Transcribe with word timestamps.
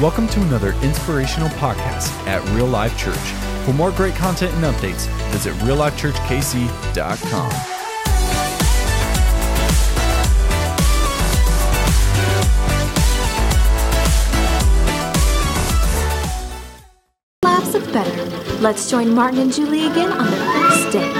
Welcome 0.00 0.28
to 0.28 0.40
another 0.42 0.74
inspirational 0.74 1.48
podcast 1.48 2.12
at 2.28 2.40
Real 2.54 2.68
Life 2.68 2.96
Church. 2.96 3.16
For 3.64 3.72
more 3.72 3.90
great 3.90 4.14
content 4.14 4.54
and 4.54 4.62
updates, 4.62 5.08
visit 5.32 5.52
reallifechurchkc.com. 5.54 7.50
Laughs 17.42 17.74
of 17.74 17.92
better. 17.92 18.24
Let's 18.60 18.88
join 18.88 19.12
Martin 19.12 19.40
and 19.40 19.52
Julie 19.52 19.88
again 19.88 20.12
on 20.12 20.30
their 20.30 20.52
first 20.52 20.92
date. 20.92 21.16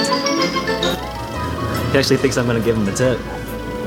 He 1.90 1.98
actually 1.98 2.18
thinks 2.18 2.36
I'm 2.36 2.46
gonna 2.46 2.60
give 2.60 2.76
him 2.76 2.86
a 2.86 2.94
tip. 2.94 3.18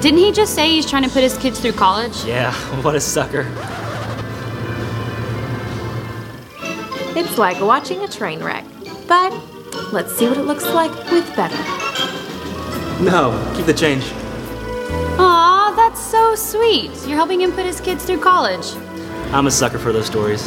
Didn't 0.02 0.20
he 0.20 0.34
just 0.34 0.54
say 0.54 0.70
he's 0.70 0.86
trying 0.86 1.04
to 1.04 1.10
put 1.10 1.24
his 1.24 1.38
kids 1.38 1.62
through 1.62 1.72
college? 1.74 2.26
Yeah, 2.26 2.54
what 2.82 2.96
a 2.96 3.00
sucker. 3.00 3.48
It's 7.32 7.38
like 7.38 7.62
watching 7.62 8.04
a 8.04 8.10
train 8.10 8.44
wreck. 8.44 8.66
But 9.08 9.32
let's 9.94 10.14
see 10.14 10.28
what 10.28 10.38
it 10.38 10.44
looks 10.44 10.66
like 10.66 10.92
with 11.12 11.34
better. 11.34 11.56
No, 13.02 13.32
keep 13.56 13.66
the 13.66 13.74
change. 13.74 14.04
Aw, 15.18 15.74
that's 15.78 16.02
so 16.02 16.36
sweet. 16.36 16.92
You're 17.08 17.16
helping 17.16 17.40
him 17.40 17.54
put 17.54 17.66
his 17.66 17.80
kids 17.80 18.04
through 18.04 18.20
college. 18.20 18.74
I'm 19.32 19.48
a 19.48 19.52
sucker 19.52 19.80
for 19.80 19.94
those 19.94 20.08
stories. 20.08 20.46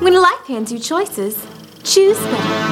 When 0.00 0.14
life 0.14 0.46
hands 0.46 0.70
you 0.70 0.78
choices, 0.78 1.44
choose 1.82 2.16
better. 2.20 2.68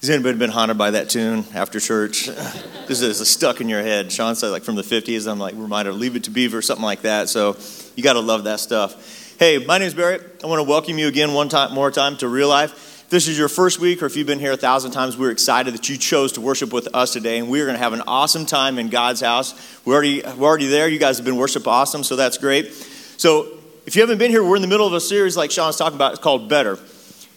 Has 0.00 0.08
anybody 0.08 0.38
been 0.38 0.48
haunted 0.48 0.78
by 0.78 0.92
that 0.92 1.10
tune 1.10 1.44
after 1.52 1.78
church? 1.78 2.26
this 2.88 3.02
is 3.02 3.28
stuck 3.28 3.60
in 3.60 3.68
your 3.68 3.82
head. 3.82 4.10
Sean 4.10 4.34
said, 4.34 4.48
like 4.48 4.62
from 4.62 4.76
the 4.76 4.82
50s. 4.82 5.30
I'm 5.30 5.38
like 5.38 5.54
reminded 5.54 5.90
of 5.90 6.00
Leave 6.00 6.16
It 6.16 6.24
to 6.24 6.30
Beaver, 6.30 6.62
something 6.62 6.84
like 6.84 7.02
that. 7.02 7.28
So 7.28 7.58
you 7.96 8.02
got 8.02 8.14
to 8.14 8.20
love 8.20 8.44
that 8.44 8.60
stuff. 8.60 9.36
Hey, 9.38 9.58
my 9.58 9.76
name 9.76 9.88
is 9.88 9.92
Barry. 9.92 10.18
I 10.42 10.46
want 10.46 10.58
to 10.58 10.62
welcome 10.62 10.96
you 10.96 11.06
again 11.06 11.34
one 11.34 11.50
time 11.50 11.74
more 11.74 11.90
time 11.90 12.16
to 12.18 12.28
Real 12.28 12.48
Life. 12.48 12.72
If 12.72 13.10
this 13.10 13.28
is 13.28 13.36
your 13.36 13.50
first 13.50 13.78
week, 13.78 14.02
or 14.02 14.06
if 14.06 14.16
you've 14.16 14.26
been 14.26 14.38
here 14.38 14.52
a 14.52 14.56
thousand 14.56 14.92
times, 14.92 15.18
we're 15.18 15.32
excited 15.32 15.74
that 15.74 15.90
you 15.90 15.98
chose 15.98 16.32
to 16.32 16.40
worship 16.40 16.72
with 16.72 16.88
us 16.94 17.12
today, 17.12 17.36
and 17.36 17.50
we're 17.50 17.66
going 17.66 17.76
to 17.76 17.82
have 17.82 17.92
an 17.92 18.02
awesome 18.06 18.46
time 18.46 18.78
in 18.78 18.88
God's 18.88 19.20
house. 19.20 19.52
We're 19.84 19.92
already 19.92 20.22
we're 20.22 20.48
already 20.48 20.68
there. 20.68 20.88
You 20.88 20.98
guys 20.98 21.18
have 21.18 21.26
been 21.26 21.36
worship 21.36 21.68
awesome, 21.68 22.04
so 22.04 22.16
that's 22.16 22.38
great. 22.38 22.72
So 23.18 23.48
if 23.84 23.96
you 23.96 24.00
haven't 24.00 24.16
been 24.16 24.30
here, 24.30 24.42
we're 24.42 24.56
in 24.56 24.62
the 24.62 24.68
middle 24.68 24.86
of 24.86 24.94
a 24.94 25.00
series 25.00 25.36
like 25.36 25.50
Sean's 25.50 25.76
talking 25.76 25.96
about. 25.96 26.12
It's 26.12 26.22
called 26.22 26.48
Better, 26.48 26.78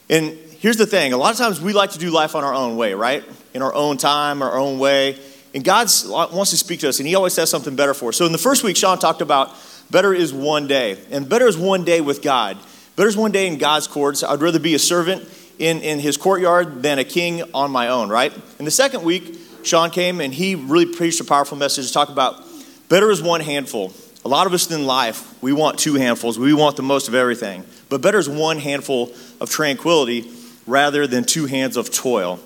and 0.10 0.38
here's 0.64 0.78
the 0.78 0.88
thing 0.88 1.12
a 1.14 1.18
lot 1.18 1.32
of 1.32 1.38
times 1.38 1.62
we 1.62 1.74
like 1.74 1.92
to 1.92 2.00
do 2.00 2.10
life 2.10 2.34
on 2.34 2.44
our 2.44 2.54
own 2.54 2.78
way, 2.78 2.96
right? 2.96 3.24
In 3.54 3.62
our 3.62 3.74
own 3.74 3.98
time, 3.98 4.42
our 4.42 4.58
own 4.58 4.80
way. 4.80 5.20
And 5.54 5.64
God 5.64 5.88
wants 6.10 6.50
to 6.50 6.58
speak 6.58 6.80
to 6.80 6.90
us, 6.90 6.98
and 6.98 7.08
He 7.08 7.14
always 7.14 7.36
has 7.36 7.52
something 7.52 7.76
better 7.76 7.94
for 7.94 8.10
us. 8.10 8.18
So 8.18 8.26
in 8.26 8.32
the 8.32 8.40
first 8.40 8.64
week, 8.64 8.76
Sean 8.76 8.98
talked 8.98 9.22
about 9.22 9.54
better 9.92 10.12
is 10.12 10.34
one 10.34 10.66
day, 10.66 10.98
and 11.12 11.30
better 11.30 11.46
is 11.46 11.56
one 11.56 11.84
day 11.84 12.02
with 12.02 12.24
God. 12.24 12.58
Better 12.96 13.10
is 13.10 13.18
one 13.18 13.32
day 13.32 13.46
in 13.46 13.60
God's 13.60 13.88
courts. 13.88 14.24
I'd 14.24 14.42
rather 14.42 14.58
be 14.58 14.74
a 14.74 14.80
servant 14.80 15.30
in, 15.60 15.82
in 15.82 16.00
His 16.00 16.18
courtyard 16.18 16.82
than 16.82 16.98
a 16.98 17.04
king 17.04 17.44
on 17.54 17.70
my 17.70 17.90
own, 17.90 18.10
right? 18.10 18.34
In 18.58 18.66
the 18.66 18.72
second 18.72 19.04
week, 19.04 19.38
Sean 19.64 19.92
came 19.92 20.22
and 20.22 20.34
he 20.34 20.56
really 20.56 20.86
preached 20.86 21.20
a 21.22 21.24
powerful 21.24 21.58
message 21.58 21.88
to 21.88 21.94
talk 21.94 22.10
about 22.10 22.44
better 22.90 23.12
is 23.12 23.22
one 23.22 23.42
handful. 23.42 23.94
A 24.26 24.28
lot 24.28 24.48
of 24.48 24.54
us 24.54 24.72
in 24.72 24.86
life, 24.86 25.42
we 25.42 25.54
want 25.54 25.78
two 25.78 25.96
handfuls. 25.96 26.40
We 26.40 26.54
want 26.54 26.78
the 26.78 26.84
most 26.84 27.08
of 27.08 27.16
everything. 27.16 27.64
But 27.90 28.02
better 28.02 28.18
is 28.18 28.30
one 28.30 28.58
handful 28.58 29.14
of 29.40 29.50
tranquility 29.50 30.32
rather 30.66 31.08
than 31.08 31.24
two 31.24 31.46
hands 31.46 31.78
of 31.78 31.92
toil. 31.92 32.40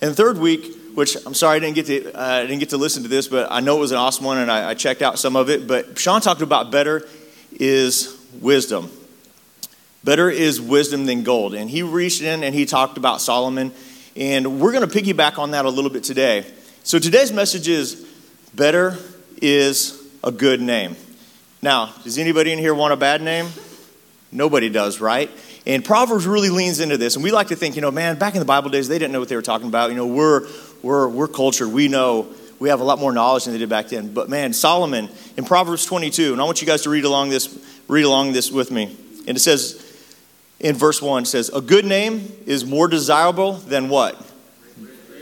And 0.00 0.14
third 0.16 0.38
week, 0.38 0.74
which 0.94 1.16
I'm 1.26 1.34
sorry 1.34 1.56
I 1.56 1.60
didn't 1.60 1.74
get 1.74 1.86
to, 1.86 2.12
uh, 2.12 2.22
I 2.22 2.42
didn't 2.42 2.60
get 2.60 2.70
to 2.70 2.76
listen 2.76 3.02
to 3.02 3.08
this, 3.08 3.26
but 3.26 3.50
I 3.50 3.60
know 3.60 3.76
it 3.76 3.80
was 3.80 3.92
an 3.92 3.98
awesome 3.98 4.24
one 4.24 4.38
and 4.38 4.50
I, 4.50 4.70
I 4.70 4.74
checked 4.74 5.02
out 5.02 5.18
some 5.18 5.36
of 5.36 5.50
it. 5.50 5.66
But 5.66 5.98
Sean 5.98 6.20
talked 6.20 6.42
about 6.42 6.70
better 6.70 7.06
is 7.52 8.16
wisdom. 8.40 8.90
Better 10.04 10.28
is 10.28 10.60
wisdom 10.60 11.06
than 11.06 11.22
gold. 11.22 11.54
And 11.54 11.70
he 11.70 11.82
reached 11.82 12.22
in 12.22 12.44
and 12.44 12.54
he 12.54 12.66
talked 12.66 12.98
about 12.98 13.20
Solomon. 13.20 13.72
And 14.16 14.60
we're 14.60 14.72
going 14.72 14.88
to 14.88 15.02
piggyback 15.02 15.38
on 15.38 15.52
that 15.52 15.64
a 15.64 15.70
little 15.70 15.90
bit 15.90 16.04
today. 16.04 16.44
So 16.84 16.98
today's 16.98 17.32
message 17.32 17.66
is 17.66 18.06
better 18.54 18.96
is 19.40 20.00
a 20.22 20.30
good 20.30 20.60
name. 20.60 20.96
Now, 21.62 21.94
does 22.04 22.18
anybody 22.18 22.52
in 22.52 22.58
here 22.58 22.74
want 22.74 22.92
a 22.92 22.96
bad 22.96 23.22
name? 23.22 23.46
Nobody 24.30 24.68
does, 24.68 25.00
right? 25.00 25.30
And 25.66 25.84
Proverbs 25.84 26.26
really 26.26 26.50
leans 26.50 26.80
into 26.80 26.98
this. 26.98 27.14
And 27.14 27.24
we 27.24 27.30
like 27.30 27.48
to 27.48 27.56
think, 27.56 27.74
you 27.76 27.82
know, 27.82 27.90
man, 27.90 28.18
back 28.18 28.34
in 28.34 28.38
the 28.38 28.44
Bible 28.46 28.68
days, 28.70 28.86
they 28.86 28.98
didn't 28.98 29.12
know 29.12 29.20
what 29.20 29.28
they 29.28 29.36
were 29.36 29.42
talking 29.42 29.68
about. 29.68 29.90
You 29.90 29.96
know, 29.96 30.06
we're, 30.06 30.46
we're, 30.82 31.08
we're 31.08 31.28
cultured. 31.28 31.68
We 31.68 31.88
know, 31.88 32.28
we 32.58 32.68
have 32.68 32.80
a 32.80 32.84
lot 32.84 32.98
more 32.98 33.12
knowledge 33.12 33.44
than 33.44 33.54
they 33.54 33.58
did 33.58 33.70
back 33.70 33.88
then. 33.88 34.12
But 34.12 34.28
man, 34.28 34.52
Solomon 34.52 35.08
in 35.36 35.44
Proverbs 35.44 35.86
22, 35.86 36.32
and 36.32 36.40
I 36.40 36.44
want 36.44 36.60
you 36.60 36.66
guys 36.66 36.82
to 36.82 36.90
read 36.90 37.04
along 37.04 37.30
this, 37.30 37.58
read 37.88 38.04
along 38.04 38.32
this 38.32 38.50
with 38.50 38.70
me. 38.70 38.94
And 39.26 39.38
it 39.38 39.40
says, 39.40 39.80
in 40.60 40.76
verse 40.76 41.00
1, 41.00 41.22
it 41.22 41.26
says, 41.26 41.48
A 41.48 41.62
good 41.62 41.86
name 41.86 42.30
is 42.46 42.64
more 42.64 42.86
desirable 42.86 43.54
than 43.54 43.88
what? 43.88 44.20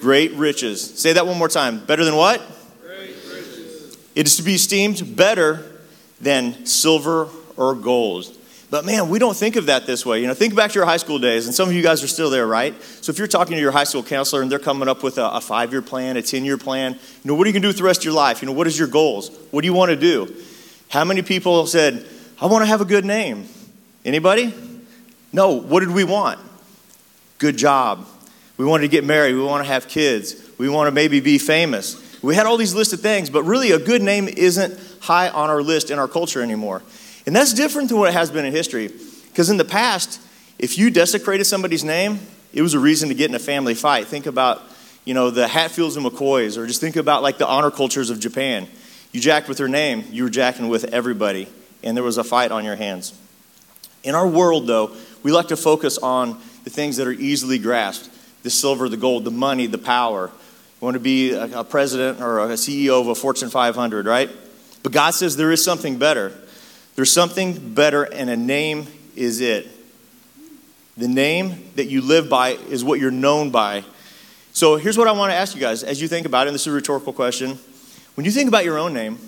Great 0.00 0.32
riches. 0.32 0.98
Say 0.98 1.12
that 1.12 1.26
one 1.26 1.38
more 1.38 1.48
time. 1.48 1.84
Better 1.84 2.04
than 2.04 2.16
what? 2.16 2.42
Great 2.82 3.10
riches. 3.10 3.96
It 4.16 4.26
is 4.26 4.36
to 4.38 4.42
be 4.42 4.54
esteemed 4.54 5.16
better 5.16 5.64
than 6.20 6.66
silver 6.66 7.28
or 7.56 7.76
gold. 7.76 8.36
But 8.72 8.86
man, 8.86 9.10
we 9.10 9.18
don't 9.18 9.36
think 9.36 9.56
of 9.56 9.66
that 9.66 9.84
this 9.84 10.06
way. 10.06 10.22
You 10.22 10.26
know, 10.28 10.32
think 10.32 10.54
back 10.54 10.70
to 10.70 10.78
your 10.78 10.86
high 10.86 10.96
school 10.96 11.18
days, 11.18 11.44
and 11.44 11.54
some 11.54 11.68
of 11.68 11.74
you 11.74 11.82
guys 11.82 12.02
are 12.02 12.08
still 12.08 12.30
there, 12.30 12.46
right? 12.46 12.74
So 13.02 13.10
if 13.10 13.18
you're 13.18 13.26
talking 13.26 13.54
to 13.54 13.60
your 13.60 13.70
high 13.70 13.84
school 13.84 14.02
counselor 14.02 14.40
and 14.40 14.50
they're 14.50 14.58
coming 14.58 14.88
up 14.88 15.02
with 15.02 15.18
a, 15.18 15.26
a 15.26 15.42
five-year 15.42 15.82
plan, 15.82 16.16
a 16.16 16.22
ten-year 16.22 16.56
plan, 16.56 16.94
you 16.94 16.98
know, 17.24 17.34
what 17.34 17.44
are 17.44 17.50
you 17.50 17.52
gonna 17.52 17.64
do 17.64 17.68
with 17.68 17.76
the 17.76 17.82
rest 17.82 18.00
of 18.00 18.04
your 18.06 18.14
life? 18.14 18.40
You 18.40 18.46
know, 18.46 18.54
what 18.54 18.66
is 18.66 18.78
your 18.78 18.88
goals? 18.88 19.30
What 19.50 19.60
do 19.60 19.66
you 19.66 19.74
want 19.74 19.90
to 19.90 19.96
do? 19.96 20.34
How 20.88 21.04
many 21.04 21.20
people 21.20 21.66
said, 21.66 22.06
"I 22.40 22.46
want 22.46 22.62
to 22.62 22.66
have 22.66 22.80
a 22.80 22.86
good 22.86 23.04
name"? 23.04 23.46
Anybody? 24.06 24.54
No. 25.34 25.50
What 25.50 25.80
did 25.80 25.90
we 25.90 26.04
want? 26.04 26.40
Good 27.36 27.58
job. 27.58 28.06
We 28.56 28.64
wanted 28.64 28.84
to 28.84 28.88
get 28.88 29.04
married. 29.04 29.34
We 29.34 29.42
want 29.42 29.62
to 29.62 29.70
have 29.70 29.86
kids. 29.86 30.34
We 30.56 30.70
want 30.70 30.86
to 30.86 30.92
maybe 30.92 31.20
be 31.20 31.36
famous. 31.36 32.02
We 32.22 32.34
had 32.34 32.46
all 32.46 32.56
these 32.56 32.74
lists 32.74 32.94
of 32.94 33.00
things, 33.00 33.28
but 33.28 33.42
really, 33.42 33.72
a 33.72 33.78
good 33.78 34.00
name 34.00 34.28
isn't 34.28 34.80
high 35.00 35.28
on 35.28 35.50
our 35.50 35.62
list 35.62 35.90
in 35.90 35.98
our 35.98 36.08
culture 36.08 36.40
anymore. 36.40 36.80
And 37.26 37.34
that's 37.34 37.52
different 37.52 37.88
than 37.88 37.98
what 37.98 38.08
it 38.08 38.14
has 38.14 38.30
been 38.30 38.44
in 38.44 38.52
history. 38.52 38.90
Because 39.28 39.48
in 39.50 39.56
the 39.56 39.64
past, 39.64 40.20
if 40.58 40.76
you 40.76 40.90
desecrated 40.90 41.46
somebody's 41.46 41.84
name, 41.84 42.20
it 42.52 42.62
was 42.62 42.74
a 42.74 42.78
reason 42.78 43.08
to 43.08 43.14
get 43.14 43.30
in 43.30 43.34
a 43.34 43.40
family 43.40 43.74
fight. 43.74 44.06
Think 44.06 44.26
about, 44.26 44.62
you 45.04 45.14
know, 45.14 45.30
the 45.30 45.48
Hatfields 45.48 45.96
and 45.96 46.04
McCoys, 46.04 46.58
or 46.58 46.66
just 46.66 46.80
think 46.80 46.96
about 46.96 47.22
like 47.22 47.38
the 47.38 47.46
honor 47.46 47.70
cultures 47.70 48.10
of 48.10 48.20
Japan. 48.20 48.68
You 49.12 49.20
jacked 49.20 49.48
with 49.48 49.58
their 49.58 49.68
name, 49.68 50.04
you 50.10 50.24
were 50.24 50.30
jacking 50.30 50.68
with 50.68 50.84
everybody, 50.84 51.46
and 51.82 51.96
there 51.96 52.04
was 52.04 52.18
a 52.18 52.24
fight 52.24 52.50
on 52.50 52.64
your 52.64 52.76
hands. 52.76 53.18
In 54.02 54.14
our 54.14 54.26
world, 54.26 54.66
though, 54.66 54.96
we 55.22 55.32
like 55.32 55.48
to 55.48 55.56
focus 55.56 55.98
on 55.98 56.40
the 56.64 56.70
things 56.70 56.96
that 56.96 57.06
are 57.06 57.12
easily 57.12 57.58
grasped 57.58 58.10
the 58.42 58.50
silver, 58.50 58.88
the 58.88 58.96
gold, 58.96 59.24
the 59.24 59.30
money, 59.30 59.66
the 59.66 59.78
power. 59.78 60.26
You 60.26 60.84
want 60.84 60.94
to 60.94 61.00
be 61.00 61.30
a, 61.30 61.60
a 61.60 61.64
president 61.64 62.20
or 62.20 62.40
a 62.40 62.54
CEO 62.54 63.00
of 63.00 63.06
a 63.06 63.14
Fortune 63.14 63.50
500, 63.50 64.04
right? 64.04 64.28
But 64.82 64.90
God 64.90 65.12
says 65.12 65.36
there 65.36 65.52
is 65.52 65.62
something 65.62 65.96
better. 65.96 66.36
There's 66.94 67.12
something 67.12 67.74
better, 67.74 68.02
and 68.02 68.28
a 68.28 68.36
name 68.36 68.86
is 69.16 69.40
it. 69.40 69.68
The 70.96 71.08
name 71.08 71.70
that 71.76 71.86
you 71.86 72.02
live 72.02 72.28
by 72.28 72.50
is 72.50 72.84
what 72.84 73.00
you're 73.00 73.10
known 73.10 73.50
by. 73.50 73.84
So 74.52 74.76
here's 74.76 74.98
what 74.98 75.08
I 75.08 75.12
want 75.12 75.30
to 75.30 75.34
ask 75.34 75.54
you 75.54 75.60
guys 75.60 75.82
as 75.82 76.02
you 76.02 76.08
think 76.08 76.26
about 76.26 76.46
it, 76.46 76.48
and 76.48 76.54
this 76.54 76.62
is 76.62 76.66
a 76.66 76.72
rhetorical 76.72 77.12
question. 77.12 77.58
When 78.14 78.26
you 78.26 78.30
think 78.30 78.48
about 78.48 78.66
your 78.66 78.78
own 78.78 78.92
name, 78.92 79.18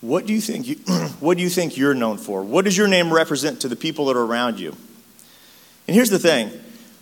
what 0.00 0.26
do 0.26 0.32
you 0.32 0.40
think 0.40 0.66
you, 0.66 0.74
what 1.20 1.36
do 1.36 1.42
you 1.44 1.48
think 1.48 1.76
you're 1.76 1.94
known 1.94 2.18
for? 2.18 2.42
What 2.42 2.64
does 2.64 2.76
your 2.76 2.88
name 2.88 3.12
represent 3.12 3.60
to 3.60 3.68
the 3.68 3.76
people 3.76 4.06
that 4.06 4.16
are 4.16 4.24
around 4.24 4.58
you? 4.58 4.76
And 5.86 5.94
here's 5.94 6.10
the 6.10 6.18
thing. 6.18 6.50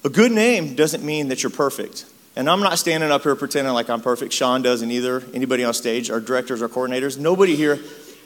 A 0.05 0.11
good 0.11 0.33
name 0.33 0.75
doesn't 0.75 1.03
mean 1.03 1.29
that 1.29 1.43
you're 1.43 1.51
perfect. 1.51 2.05
And 2.37 2.49
I'm 2.49 2.61
not 2.61 2.79
standing 2.79 3.11
up 3.11 3.23
here 3.23 3.35
pretending 3.35 3.73
like 3.73 3.91
I'm 3.91 4.01
perfect. 4.01 4.33
Sean 4.33 4.63
doesn't 4.63 4.91
either. 4.91 5.23
Anybody 5.33 5.65
on 5.65 5.75
stage, 5.75 6.11
our 6.11 6.21
directors, 6.21 6.63
our 6.63 6.69
coordinators, 6.69 7.19
nobody 7.19 7.57
here 7.57 7.79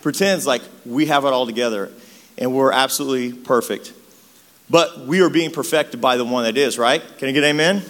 pretends 0.04 0.46
like 0.46 0.60
we 0.84 1.06
have 1.06 1.24
it 1.24 1.32
all 1.32 1.46
together 1.46 1.90
and 2.36 2.54
we're 2.54 2.70
absolutely 2.70 3.32
perfect. 3.32 3.92
But 4.68 5.00
we 5.00 5.22
are 5.22 5.30
being 5.30 5.50
perfected 5.50 6.00
by 6.00 6.18
the 6.18 6.26
one 6.26 6.44
that 6.44 6.58
is, 6.58 6.78
right? 6.78 7.02
Can 7.18 7.30
I 7.30 7.32
get 7.32 7.42
amen? 7.42 7.76
amen? 7.76 7.86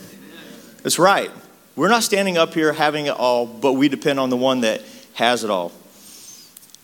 That's 0.85 1.01
right. 1.01 1.31
We're 1.75 1.89
not 1.89 2.05
standing 2.05 2.39
up 2.39 2.55
here 2.55 2.73
having 2.73 3.07
it 3.07 3.17
all, 3.17 3.47
but 3.47 3.73
we 3.73 3.89
depend 3.89 4.21
on 4.21 4.31
the 4.31 4.37
one 4.37 4.61
that 4.61 4.83
has 5.15 5.43
it 5.43 5.51
all. 5.51 5.73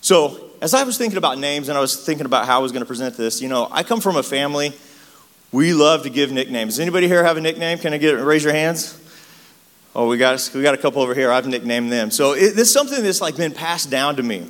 So, 0.01 0.51
as 0.61 0.75
I 0.75 0.83
was 0.83 0.99
thinking 0.99 1.17
about 1.17 1.39
names 1.39 1.69
and 1.69 1.79
I 1.79 1.81
was 1.81 2.05
thinking 2.05 2.27
about 2.27 2.47
how 2.47 2.59
I 2.59 2.63
was 2.63 2.73
going 2.73 2.83
to 2.83 2.89
present 2.89 3.17
this, 3.17 3.41
you 3.41 3.49
know, 3.49 3.69
I 3.71 3.85
come 3.85 4.01
from 4.01 4.17
a 4.17 4.25
family, 4.25 4.73
we 5.53 5.75
love 5.75 6.03
to 6.03 6.11
give 6.11 6.33
nicknames. 6.33 6.75
Does 6.75 6.81
anybody 6.81 7.07
here 7.07 7.23
have 7.23 7.37
a 7.37 7.41
nickname? 7.41 7.79
Can 7.79 7.93
I 7.93 7.99
get 7.99 8.15
raise 8.15 8.43
your 8.43 8.53
hands? 8.53 8.97
Oh, 9.95 10.09
we 10.09 10.19
got, 10.19 10.51
we 10.55 10.63
got 10.63 10.75
a 10.75 10.79
couple 10.79 11.03
over 11.03 11.15
here. 11.15 11.31
I've 11.31 11.47
nicknamed 11.47 11.93
them. 11.93 12.11
So, 12.11 12.33
it, 12.33 12.59
it's 12.59 12.73
something 12.73 13.01
that's 13.01 13.21
like 13.21 13.37
been 13.37 13.53
passed 13.53 13.91
down 13.91 14.17
to 14.17 14.25
me. 14.25 14.49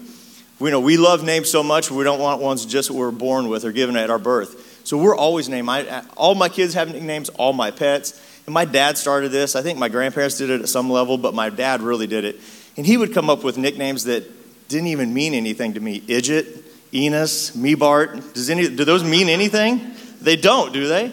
We 0.61 0.71
know 0.71 0.81
we 0.81 0.97
love 0.97 1.25
names 1.25 1.51
so 1.51 1.62
much, 1.62 1.91
we 1.91 2.05
don't 2.05 2.21
want 2.21 2.41
ones 2.41 2.67
just 2.67 2.91
we're 2.91 3.11
born 3.11 3.49
with 3.49 3.65
or 3.65 3.73
given 3.73 3.97
at 3.97 4.11
our 4.11 4.19
birth. 4.19 4.81
So 4.85 4.99
we're 4.99 5.17
always 5.17 5.49
named. 5.49 5.69
I, 5.69 6.05
all 6.17 6.35
my 6.35 6.49
kids 6.49 6.75
have 6.75 6.93
nicknames, 6.93 7.29
all 7.31 7.53
my 7.53 7.71
pets. 7.71 8.12
And 8.47 8.51
And 8.51 8.55
my 8.55 8.65
dad 8.65 8.99
started 8.99 9.31
this. 9.31 9.55
I 9.55 9.62
think 9.62 9.79
my 9.79 9.89
grandparents 9.89 10.37
did 10.37 10.51
it 10.51 10.61
at 10.61 10.69
some 10.69 10.91
level, 10.91 11.19
but 11.19 11.35
my 11.35 11.51
dad 11.51 11.83
really 11.83 12.07
did 12.07 12.25
it. 12.25 12.41
And 12.77 12.85
he 12.85 12.97
would 12.97 13.15
come 13.15 13.31
up 13.31 13.45
with 13.45 13.57
nicknames 13.57 14.05
that 14.05 14.25
didn't 14.69 14.89
even 14.89 15.15
mean 15.15 15.35
anything 15.35 15.75
to 15.75 15.81
me. 15.81 16.01
Idjit, 16.01 16.62
Enos, 16.93 17.53
Mebart. 17.53 18.35
Does 18.35 18.51
any, 18.51 18.69
do 18.69 18.85
those 18.85 19.05
mean 19.05 19.29
anything? 19.29 19.95
They 20.21 20.35
don't, 20.35 20.73
do 20.73 20.89
they? 20.89 21.12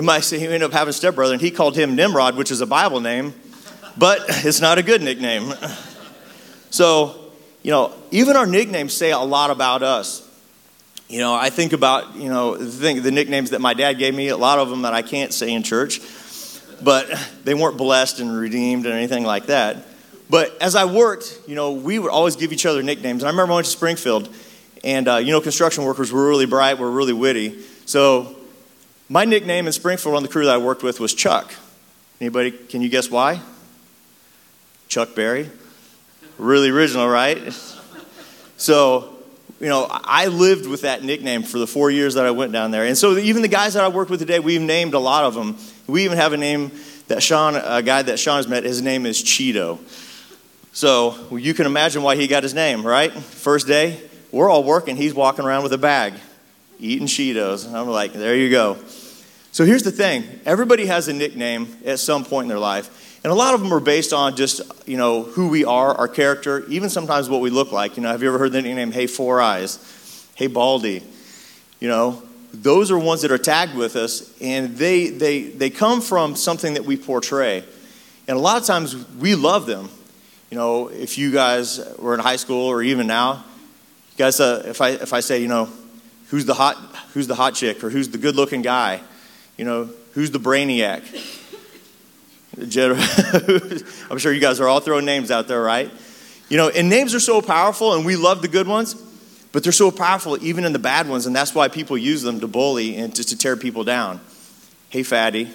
Might 0.00 0.20
say 0.20 0.38
he 0.38 0.44
ended 0.44 0.62
up 0.62 0.72
having 0.72 0.90
a 0.90 0.92
stepbrother, 0.92 1.32
and 1.32 1.42
he 1.42 1.50
called 1.50 1.76
him 1.76 1.96
Nimrod, 1.96 2.36
which 2.36 2.50
is 2.50 2.60
a 2.60 2.66
Bible 2.66 3.00
name, 3.00 3.34
but 3.98 4.20
it's 4.28 4.60
not 4.60 4.78
a 4.78 4.82
good 4.82 5.02
nickname. 5.02 5.52
So, 6.70 7.21
you 7.62 7.70
know, 7.70 7.92
even 8.10 8.36
our 8.36 8.46
nicknames 8.46 8.92
say 8.92 9.12
a 9.12 9.18
lot 9.18 9.50
about 9.50 9.82
us. 9.82 10.28
You 11.08 11.18
know, 11.18 11.34
I 11.34 11.50
think 11.50 11.72
about, 11.72 12.16
you 12.16 12.28
know, 12.28 12.56
the, 12.56 12.98
the 12.98 13.10
nicknames 13.10 13.50
that 13.50 13.60
my 13.60 13.74
dad 13.74 13.94
gave 13.94 14.14
me, 14.14 14.28
a 14.28 14.36
lot 14.36 14.58
of 14.58 14.70
them 14.70 14.82
that 14.82 14.94
I 14.94 15.02
can't 15.02 15.32
say 15.32 15.52
in 15.52 15.62
church, 15.62 16.00
but 16.82 17.06
they 17.44 17.54
weren't 17.54 17.76
blessed 17.76 18.20
and 18.20 18.34
redeemed 18.34 18.86
or 18.86 18.92
anything 18.92 19.24
like 19.24 19.46
that. 19.46 19.84
But 20.30 20.56
as 20.62 20.74
I 20.74 20.86
worked, 20.86 21.40
you 21.46 21.54
know, 21.54 21.72
we 21.72 21.98
would 21.98 22.10
always 22.10 22.36
give 22.36 22.52
each 22.52 22.64
other 22.64 22.82
nicknames. 22.82 23.22
And 23.22 23.28
I 23.28 23.30
remember 23.30 23.52
I 23.52 23.56
went 23.56 23.66
to 23.66 23.72
Springfield, 23.72 24.34
and, 24.82 25.06
uh, 25.06 25.16
you 25.16 25.32
know, 25.32 25.40
construction 25.42 25.84
workers 25.84 26.10
were 26.10 26.26
really 26.26 26.46
bright, 26.46 26.78
were 26.78 26.90
really 26.90 27.12
witty. 27.12 27.60
So 27.84 28.34
my 29.10 29.26
nickname 29.26 29.66
in 29.66 29.72
Springfield 29.72 30.16
on 30.16 30.22
the 30.22 30.28
crew 30.28 30.46
that 30.46 30.54
I 30.54 30.58
worked 30.58 30.82
with 30.82 30.98
was 30.98 31.12
Chuck. 31.12 31.52
Anybody, 32.20 32.52
can 32.52 32.80
you 32.80 32.88
guess 32.88 33.10
why? 33.10 33.42
Chuck 34.88 35.14
Berry. 35.14 35.50
Really 36.42 36.70
original, 36.70 37.06
right? 37.06 37.38
So, 38.56 39.16
you 39.60 39.68
know, 39.68 39.86
I 39.88 40.26
lived 40.26 40.66
with 40.66 40.80
that 40.80 41.04
nickname 41.04 41.44
for 41.44 41.58
the 41.58 41.68
four 41.68 41.88
years 41.88 42.14
that 42.14 42.26
I 42.26 42.32
went 42.32 42.50
down 42.50 42.72
there. 42.72 42.84
And 42.84 42.98
so 42.98 43.16
even 43.16 43.42
the 43.42 43.48
guys 43.48 43.74
that 43.74 43.84
I 43.84 43.88
work 43.88 44.08
with 44.08 44.18
today, 44.18 44.40
we've 44.40 44.60
named 44.60 44.94
a 44.94 44.98
lot 44.98 45.22
of 45.22 45.34
them. 45.34 45.56
We 45.86 46.04
even 46.04 46.18
have 46.18 46.32
a 46.32 46.36
name 46.36 46.72
that 47.06 47.22
Sean, 47.22 47.54
a 47.54 47.80
guy 47.80 48.02
that 48.02 48.18
Sean 48.18 48.38
has 48.38 48.48
met, 48.48 48.64
his 48.64 48.82
name 48.82 49.06
is 49.06 49.22
Cheeto. 49.22 49.78
So 50.72 51.36
you 51.36 51.54
can 51.54 51.64
imagine 51.64 52.02
why 52.02 52.16
he 52.16 52.26
got 52.26 52.42
his 52.42 52.54
name, 52.54 52.84
right? 52.84 53.12
First 53.12 53.68
day, 53.68 54.00
we're 54.32 54.50
all 54.50 54.64
working. 54.64 54.96
He's 54.96 55.14
walking 55.14 55.44
around 55.44 55.62
with 55.62 55.72
a 55.74 55.78
bag, 55.78 56.14
eating 56.80 57.06
Cheetos. 57.06 57.68
And 57.68 57.76
I'm 57.76 57.86
like, 57.86 58.14
there 58.14 58.34
you 58.34 58.50
go. 58.50 58.78
So 59.52 59.64
here's 59.64 59.84
the 59.84 59.92
thing 59.92 60.24
everybody 60.44 60.86
has 60.86 61.06
a 61.06 61.12
nickname 61.12 61.76
at 61.84 62.00
some 62.00 62.24
point 62.24 62.46
in 62.46 62.48
their 62.48 62.58
life. 62.58 63.11
And 63.24 63.30
a 63.30 63.34
lot 63.36 63.54
of 63.54 63.60
them 63.60 63.72
are 63.72 63.80
based 63.80 64.12
on 64.12 64.34
just, 64.34 64.60
you 64.86 64.96
know, 64.96 65.22
who 65.22 65.48
we 65.48 65.64
are, 65.64 65.94
our 65.94 66.08
character, 66.08 66.66
even 66.66 66.90
sometimes 66.90 67.28
what 67.28 67.40
we 67.40 67.50
look 67.50 67.70
like. 67.70 67.96
You 67.96 68.02
know, 68.02 68.08
have 68.08 68.20
you 68.20 68.28
ever 68.28 68.38
heard 68.38 68.52
the 68.52 68.62
nickname, 68.62 68.90
Hey 68.90 69.06
Four 69.06 69.40
Eyes? 69.40 69.78
Hey 70.34 70.48
Baldy? 70.48 71.04
You 71.78 71.88
know, 71.88 72.22
those 72.52 72.90
are 72.90 72.98
ones 72.98 73.22
that 73.22 73.30
are 73.30 73.38
tagged 73.38 73.76
with 73.76 73.94
us, 73.94 74.36
and 74.40 74.76
they, 74.76 75.08
they, 75.08 75.42
they 75.42 75.70
come 75.70 76.00
from 76.00 76.34
something 76.34 76.74
that 76.74 76.84
we 76.84 76.96
portray. 76.96 77.64
And 78.26 78.36
a 78.36 78.40
lot 78.40 78.60
of 78.60 78.66
times 78.66 78.94
we 79.16 79.36
love 79.36 79.66
them. 79.66 79.88
You 80.50 80.58
know, 80.58 80.88
if 80.88 81.16
you 81.16 81.30
guys 81.32 81.80
were 81.98 82.14
in 82.14 82.20
high 82.20 82.36
school 82.36 82.66
or 82.66 82.82
even 82.82 83.06
now, 83.06 83.44
you 84.12 84.18
guys, 84.18 84.40
uh, 84.40 84.64
if, 84.66 84.80
I, 84.80 84.90
if 84.90 85.12
I 85.12 85.20
say, 85.20 85.40
you 85.40 85.48
know, 85.48 85.68
who's 86.28 86.44
the 86.44 86.54
hot, 86.54 86.76
who's 87.14 87.26
the 87.26 87.34
hot 87.34 87.54
chick 87.54 87.82
or 87.84 87.90
who's 87.90 88.10
the 88.10 88.18
good 88.18 88.36
looking 88.36 88.62
guy, 88.62 89.00
you 89.56 89.64
know, 89.64 89.88
who's 90.12 90.30
the 90.30 90.40
brainiac? 90.40 91.02
I'm 92.58 94.18
sure 94.18 94.32
you 94.32 94.40
guys 94.40 94.60
are 94.60 94.68
all 94.68 94.80
throwing 94.80 95.04
names 95.04 95.30
out 95.30 95.48
there, 95.48 95.62
right? 95.62 95.90
You 96.48 96.56
know, 96.58 96.68
and 96.68 96.90
names 96.90 97.14
are 97.14 97.20
so 97.20 97.40
powerful, 97.40 97.94
and 97.94 98.04
we 98.04 98.16
love 98.16 98.42
the 98.42 98.48
good 98.48 98.68
ones, 98.68 98.94
but 99.52 99.62
they're 99.62 99.72
so 99.72 99.90
powerful 99.90 100.42
even 100.44 100.64
in 100.64 100.72
the 100.72 100.78
bad 100.78 101.08
ones, 101.08 101.24
and 101.26 101.34
that's 101.34 101.54
why 101.54 101.68
people 101.68 101.96
use 101.96 102.22
them 102.22 102.40
to 102.40 102.46
bully 102.46 102.96
and 102.96 103.14
just 103.14 103.30
to 103.30 103.38
tear 103.38 103.56
people 103.56 103.84
down. 103.84 104.20
Hey, 104.90 105.02
fatty. 105.02 105.50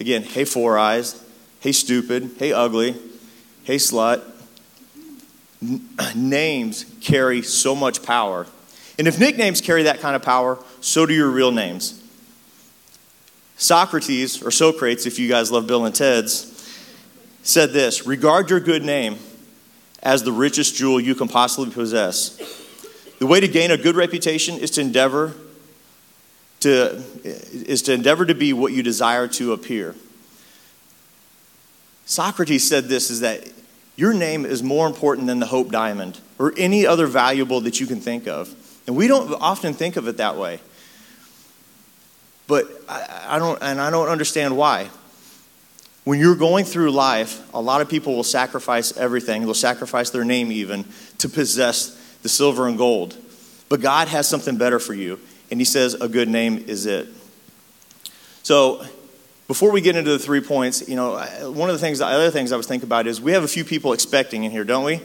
Again, 0.00 0.24
hey, 0.24 0.44
four 0.44 0.76
eyes. 0.76 1.22
Hey, 1.60 1.70
stupid. 1.70 2.32
Hey, 2.38 2.52
ugly. 2.52 2.96
Hey, 3.62 3.76
slut. 3.76 4.22
N- 5.62 5.88
names 6.16 6.84
carry 7.00 7.42
so 7.42 7.76
much 7.76 8.02
power. 8.02 8.46
And 8.98 9.06
if 9.06 9.18
nicknames 9.18 9.60
carry 9.60 9.84
that 9.84 10.00
kind 10.00 10.16
of 10.16 10.22
power, 10.22 10.58
so 10.80 11.06
do 11.06 11.14
your 11.14 11.30
real 11.30 11.52
names. 11.52 12.03
Socrates, 13.56 14.42
or 14.42 14.50
Socrates, 14.50 15.06
if 15.06 15.18
you 15.18 15.28
guys 15.28 15.50
love 15.50 15.66
Bill 15.66 15.84
and 15.84 15.94
Ted's, 15.94 16.50
said 17.42 17.72
this 17.72 18.06
Regard 18.06 18.50
your 18.50 18.60
good 18.60 18.82
name 18.82 19.18
as 20.02 20.22
the 20.22 20.32
richest 20.32 20.76
jewel 20.76 21.00
you 21.00 21.14
can 21.14 21.28
possibly 21.28 21.72
possess. 21.72 22.36
The 23.18 23.26
way 23.26 23.40
to 23.40 23.48
gain 23.48 23.70
a 23.70 23.76
good 23.76 23.96
reputation 23.96 24.58
is 24.58 24.70
to 24.72 24.80
endeavor 24.80 25.34
to, 26.60 27.02
is 27.22 27.82
to 27.82 27.92
endeavor 27.92 28.24
to 28.24 28.34
be 28.34 28.52
what 28.52 28.72
you 28.72 28.82
desire 28.82 29.28
to 29.28 29.52
appear. 29.52 29.94
Socrates 32.06 32.66
said 32.66 32.84
this 32.84 33.10
is 33.10 33.20
that 33.20 33.46
your 33.96 34.12
name 34.12 34.44
is 34.44 34.62
more 34.62 34.86
important 34.86 35.26
than 35.26 35.40
the 35.40 35.46
Hope 35.46 35.70
Diamond 35.70 36.18
or 36.38 36.52
any 36.56 36.86
other 36.86 37.06
valuable 37.06 37.60
that 37.62 37.80
you 37.80 37.86
can 37.86 38.00
think 38.00 38.26
of. 38.26 38.54
And 38.86 38.96
we 38.96 39.06
don't 39.06 39.32
often 39.40 39.72
think 39.72 39.96
of 39.96 40.08
it 40.08 40.16
that 40.16 40.36
way. 40.36 40.60
But 42.46 42.66
I, 42.88 43.26
I 43.30 43.38
don't, 43.38 43.62
and 43.62 43.80
I 43.80 43.90
don't 43.90 44.08
understand 44.08 44.56
why. 44.56 44.90
When 46.04 46.18
you're 46.18 46.36
going 46.36 46.66
through 46.66 46.90
life, 46.90 47.42
a 47.54 47.60
lot 47.60 47.80
of 47.80 47.88
people 47.88 48.14
will 48.14 48.24
sacrifice 48.24 48.94
everything. 48.96 49.42
They'll 49.42 49.54
sacrifice 49.54 50.10
their 50.10 50.24
name 50.24 50.52
even 50.52 50.84
to 51.18 51.28
possess 51.28 51.98
the 52.22 52.28
silver 52.28 52.68
and 52.68 52.76
gold. 52.76 53.16
But 53.70 53.80
God 53.80 54.08
has 54.08 54.28
something 54.28 54.56
better 54.56 54.78
for 54.78 54.92
you. 54.92 55.18
And 55.50 55.60
He 55.60 55.64
says, 55.64 55.94
a 55.94 56.08
good 56.08 56.28
name 56.28 56.64
is 56.66 56.84
it. 56.84 57.08
So, 58.42 58.84
before 59.46 59.70
we 59.70 59.80
get 59.80 59.94
into 59.96 60.10
the 60.10 60.18
three 60.18 60.40
points, 60.40 60.88
you 60.88 60.96
know, 60.96 61.16
one 61.50 61.68
of 61.68 61.74
the 61.74 61.78
things, 61.78 61.98
the 61.98 62.06
other 62.06 62.30
things 62.30 62.50
I 62.50 62.56
was 62.56 62.66
thinking 62.66 62.86
about 62.86 63.06
is 63.06 63.20
we 63.20 63.32
have 63.32 63.44
a 63.44 63.48
few 63.48 63.64
people 63.64 63.92
expecting 63.92 64.44
in 64.44 64.50
here, 64.50 64.64
don't 64.64 64.84
we? 64.84 65.00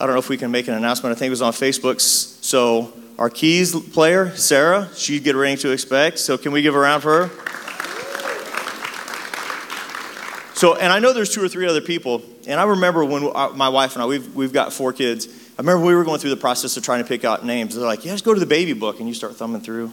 I 0.00 0.06
don't 0.06 0.14
know 0.14 0.18
if 0.18 0.28
we 0.28 0.36
can 0.36 0.50
make 0.50 0.68
an 0.68 0.74
announcement. 0.74 1.14
I 1.14 1.18
think 1.18 1.28
it 1.28 1.30
was 1.30 1.42
on 1.42 1.52
Facebook. 1.52 2.00
So, 2.00 2.92
our 3.18 3.28
keys 3.28 3.74
player, 3.74 4.30
Sarah, 4.36 4.88
she'd 4.94 5.24
get 5.24 5.34
ready 5.34 5.56
to 5.62 5.70
expect. 5.72 6.18
So, 6.18 6.38
can 6.38 6.52
we 6.52 6.62
give 6.62 6.74
a 6.74 6.78
round 6.78 7.02
for 7.02 7.26
her? 7.26 7.48
So, 10.58 10.74
and 10.74 10.92
I 10.92 10.98
know 10.98 11.12
there's 11.12 11.32
two 11.32 11.40
or 11.40 11.48
three 11.48 11.68
other 11.68 11.80
people. 11.80 12.20
And 12.48 12.58
I 12.58 12.64
remember 12.64 13.04
when 13.04 13.30
uh, 13.32 13.50
my 13.50 13.68
wife 13.68 13.94
and 13.94 14.02
I, 14.02 14.06
we've, 14.06 14.34
we've 14.34 14.52
got 14.52 14.72
four 14.72 14.92
kids. 14.92 15.28
I 15.56 15.62
remember 15.62 15.86
we 15.86 15.94
were 15.94 16.02
going 16.02 16.18
through 16.18 16.30
the 16.30 16.36
process 16.36 16.76
of 16.76 16.82
trying 16.82 17.00
to 17.00 17.08
pick 17.08 17.24
out 17.24 17.44
names. 17.44 17.76
They're 17.76 17.86
like, 17.86 18.04
yeah, 18.04 18.10
just 18.10 18.24
go 18.24 18.34
to 18.34 18.40
the 18.40 18.46
baby 18.46 18.72
book. 18.72 18.98
And 18.98 19.06
you 19.06 19.14
start 19.14 19.36
thumbing 19.36 19.60
through. 19.60 19.92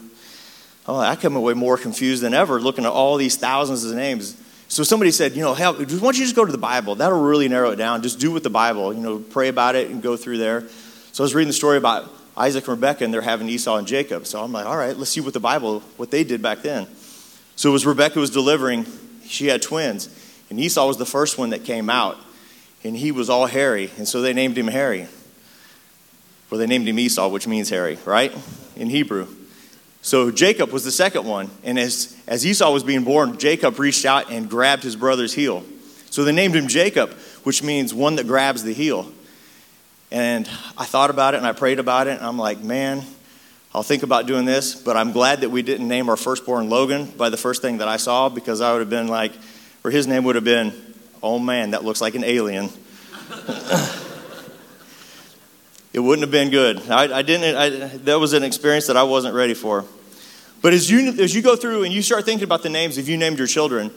Oh, 0.88 0.98
I 0.98 1.18
come 1.18 1.36
away 1.36 1.54
more 1.54 1.78
confused 1.78 2.24
than 2.24 2.34
ever 2.34 2.60
looking 2.60 2.84
at 2.84 2.92
all 2.92 3.18
these 3.18 3.38
thousands 3.38 3.84
of 3.86 3.96
names. 3.96 4.42
So 4.68 4.82
somebody 4.82 5.12
said, 5.12 5.34
you 5.34 5.44
know, 5.44 5.54
help, 5.54 5.78
why 5.78 5.86
don't 5.86 6.18
you 6.18 6.24
just 6.24 6.36
go 6.36 6.46
to 6.46 6.52
the 6.52 6.58
Bible? 6.58 6.96
That'll 6.96 7.22
really 7.22 7.48
narrow 7.48 7.70
it 7.70 7.76
down. 7.76 8.02
Just 8.02 8.20
do 8.20 8.32
with 8.32 8.42
the 8.42 8.50
Bible. 8.50 8.92
You 8.92 9.02
know, 9.02 9.20
pray 9.20 9.50
about 9.50 9.76
it 9.76 9.92
and 9.92 10.02
go 10.02 10.18
through 10.18 10.40
there. 10.40 10.68
So 11.12 11.24
I 11.24 11.26
was 11.26 11.36
reading 11.36 11.50
the 11.50 11.54
story 11.54 11.78
about 11.78 12.12
Isaac 12.38 12.68
and 12.68 12.82
Rebekah, 12.82 13.04
and 13.06 13.14
they're 13.14 13.22
having 13.22 13.48
Esau 13.48 13.78
and 13.78 13.88
Jacob. 13.88 14.28
So 14.28 14.44
I'm 14.44 14.52
like, 14.52 14.66
all 14.66 14.78
right, 14.78 14.96
let's 14.96 15.12
see 15.12 15.22
what 15.22 15.34
the 15.34 15.40
Bible, 15.40 15.80
what 15.98 16.12
they 16.12 16.24
did 16.24 16.42
back 16.42 16.62
then. 16.62 16.88
So 17.56 17.74
as 17.76 17.86
Rebekah 17.86 18.20
was 18.20 18.30
delivering, 18.30 18.86
she 19.26 19.48
had 19.48 19.62
twins, 19.62 20.10
and 20.50 20.60
Esau 20.60 20.88
was 20.88 20.98
the 20.98 21.06
first 21.06 21.38
one 21.38 21.52
that 21.52 21.64
came 21.64 21.90
out, 21.90 22.18
and 22.84 22.96
he 22.96 23.12
was 23.12 23.30
all 23.30 23.46
hairy, 23.46 23.92
and 23.98 24.08
so 24.08 24.22
they 24.22 24.34
named 24.34 24.58
him 24.58 24.68
Harry. 24.68 25.08
Well, 26.50 26.60
they 26.60 26.68
named 26.68 26.88
him 26.88 27.00
Esau, 27.00 27.30
which 27.30 27.48
means 27.48 27.70
hairy, 27.70 27.98
right? 28.06 28.36
In 28.76 28.90
Hebrew. 28.90 29.28
So 30.02 30.30
Jacob 30.30 30.72
was 30.72 30.84
the 30.84 30.92
second 30.92 31.26
one, 31.26 31.50
and 31.64 31.80
as, 31.80 32.16
as 32.28 32.46
Esau 32.46 32.72
was 32.72 32.84
being 32.84 33.04
born, 33.04 33.40
Jacob 33.40 33.80
reached 33.80 34.06
out 34.06 34.30
and 34.30 34.48
grabbed 34.50 34.84
his 34.84 34.96
brother's 34.96 35.34
heel. 35.34 35.64
So 36.12 36.24
they 36.24 36.32
named 36.32 36.56
him 36.56 36.68
Jacob, 36.68 37.12
which 37.44 37.64
means 37.64 37.94
one 37.94 38.18
that 38.18 38.28
grabs 38.28 38.64
the 38.64 38.74
heel. 38.74 39.12
And 40.16 40.50
I 40.78 40.86
thought 40.86 41.10
about 41.10 41.34
it 41.34 41.40
and 41.40 41.46
I 41.46 41.52
prayed 41.52 41.78
about 41.78 42.08
it, 42.08 42.16
and 42.16 42.26
I'm 42.26 42.38
like, 42.38 42.62
man, 42.62 43.04
I'll 43.74 43.84
think 43.84 44.02
about 44.02 44.28
doing 44.28 44.46
this, 44.46 44.74
but 44.74 44.96
I'm 44.96 45.12
glad 45.12 45.42
that 45.42 45.50
we 45.50 45.62
didn't 45.62 45.90
name 45.90 46.08
our 46.08 46.16
firstborn 46.16 46.70
Logan 46.70 47.08
by 47.18 47.28
the 47.28 47.36
first 47.36 47.62
thing 47.62 47.80
that 47.80 47.90
I 47.90 47.98
saw 47.98 48.30
because 48.30 48.62
I 48.62 48.72
would 48.72 48.80
have 48.80 48.90
been 48.90 49.10
like, 49.10 49.34
or 49.84 49.92
his 49.92 50.08
name 50.08 50.24
would 50.24 50.36
have 50.36 50.46
been, 50.46 50.72
oh 51.22 51.38
man, 51.38 51.72
that 51.72 51.84
looks 51.84 52.00
like 52.00 52.16
an 52.16 52.24
alien. 52.24 52.70
it 55.92 56.00
wouldn't 56.00 56.22
have 56.22 56.32
been 56.32 56.50
good. 56.50 56.90
I, 56.90 57.18
I 57.18 57.22
didn't, 57.22 57.58
I, 57.58 57.70
that 58.06 58.18
was 58.18 58.32
an 58.32 58.44
experience 58.44 58.88
that 58.88 58.96
I 58.96 59.04
wasn't 59.04 59.36
ready 59.36 59.54
for. 59.54 59.84
But 60.62 60.72
as 60.72 60.90
you, 60.90 61.10
as 61.22 61.36
you 61.36 61.42
go 61.42 61.58
through 61.58 61.84
and 61.84 61.92
you 61.92 62.02
start 62.02 62.24
thinking 62.24 62.46
about 62.46 62.64
the 62.64 62.70
names, 62.70 62.98
if 62.98 63.10
you 63.10 63.18
named 63.18 63.38
your 63.38 63.48
children, 63.48 63.92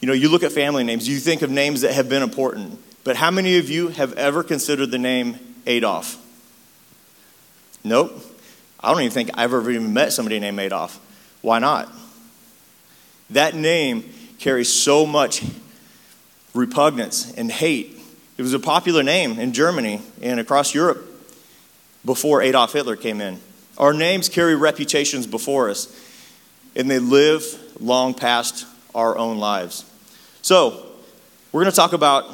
you 0.00 0.06
know, 0.06 0.14
you 0.14 0.28
look 0.28 0.44
at 0.44 0.52
family 0.52 0.84
names, 0.84 1.08
you 1.08 1.18
think 1.18 1.42
of 1.42 1.50
names 1.50 1.80
that 1.80 1.92
have 1.92 2.08
been 2.08 2.22
important. 2.22 2.78
But 3.04 3.16
how 3.16 3.30
many 3.30 3.58
of 3.58 3.70
you 3.70 3.88
have 3.88 4.12
ever 4.14 4.42
considered 4.42 4.90
the 4.90 4.98
name 4.98 5.38
Adolf? 5.66 6.16
Nope. 7.82 8.12
I 8.78 8.90
don't 8.90 9.00
even 9.00 9.12
think 9.12 9.30
I've 9.34 9.52
ever 9.52 9.70
even 9.70 9.92
met 9.92 10.12
somebody 10.12 10.38
named 10.38 10.58
Adolf. 10.58 10.98
Why 11.42 11.58
not? 11.58 11.92
That 13.30 13.54
name 13.54 14.04
carries 14.38 14.72
so 14.72 15.06
much 15.06 15.44
repugnance 16.54 17.32
and 17.32 17.50
hate. 17.50 17.98
It 18.36 18.42
was 18.42 18.54
a 18.54 18.58
popular 18.58 19.02
name 19.02 19.38
in 19.38 19.52
Germany 19.52 20.00
and 20.22 20.40
across 20.40 20.74
Europe 20.74 21.06
before 22.04 22.42
Adolf 22.42 22.72
Hitler 22.72 22.96
came 22.96 23.20
in. 23.20 23.38
Our 23.78 23.92
names 23.92 24.28
carry 24.28 24.56
reputations 24.56 25.26
before 25.26 25.70
us, 25.70 25.94
and 26.74 26.90
they 26.90 26.98
live 26.98 27.44
long 27.80 28.14
past 28.14 28.66
our 28.94 29.16
own 29.16 29.38
lives. 29.38 29.84
So, 30.42 30.86
we're 31.52 31.62
going 31.62 31.72
to 31.72 31.76
talk 31.76 31.92
about 31.92 32.30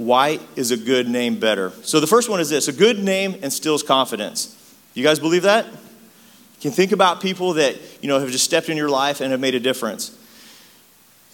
why 0.00 0.38
is 0.56 0.70
a 0.70 0.78
good 0.78 1.08
name 1.08 1.38
better. 1.38 1.72
So, 1.82 2.00
the 2.00 2.06
first 2.06 2.30
one 2.30 2.40
is 2.40 2.48
this 2.48 2.68
a 2.68 2.72
good 2.72 2.98
name 2.98 3.34
instills 3.42 3.82
confidence. 3.82 4.56
You 4.94 5.04
guys 5.04 5.18
believe 5.18 5.42
that? 5.42 5.66
You 5.66 6.62
can 6.62 6.70
think 6.70 6.92
about 6.92 7.20
people 7.20 7.54
that 7.54 7.76
you 8.00 8.08
know 8.08 8.18
have 8.18 8.30
just 8.30 8.44
stepped 8.44 8.70
in 8.70 8.78
your 8.78 8.88
life 8.88 9.20
and 9.20 9.30
have 9.30 9.40
made 9.40 9.54
a 9.54 9.60
difference. 9.60 10.16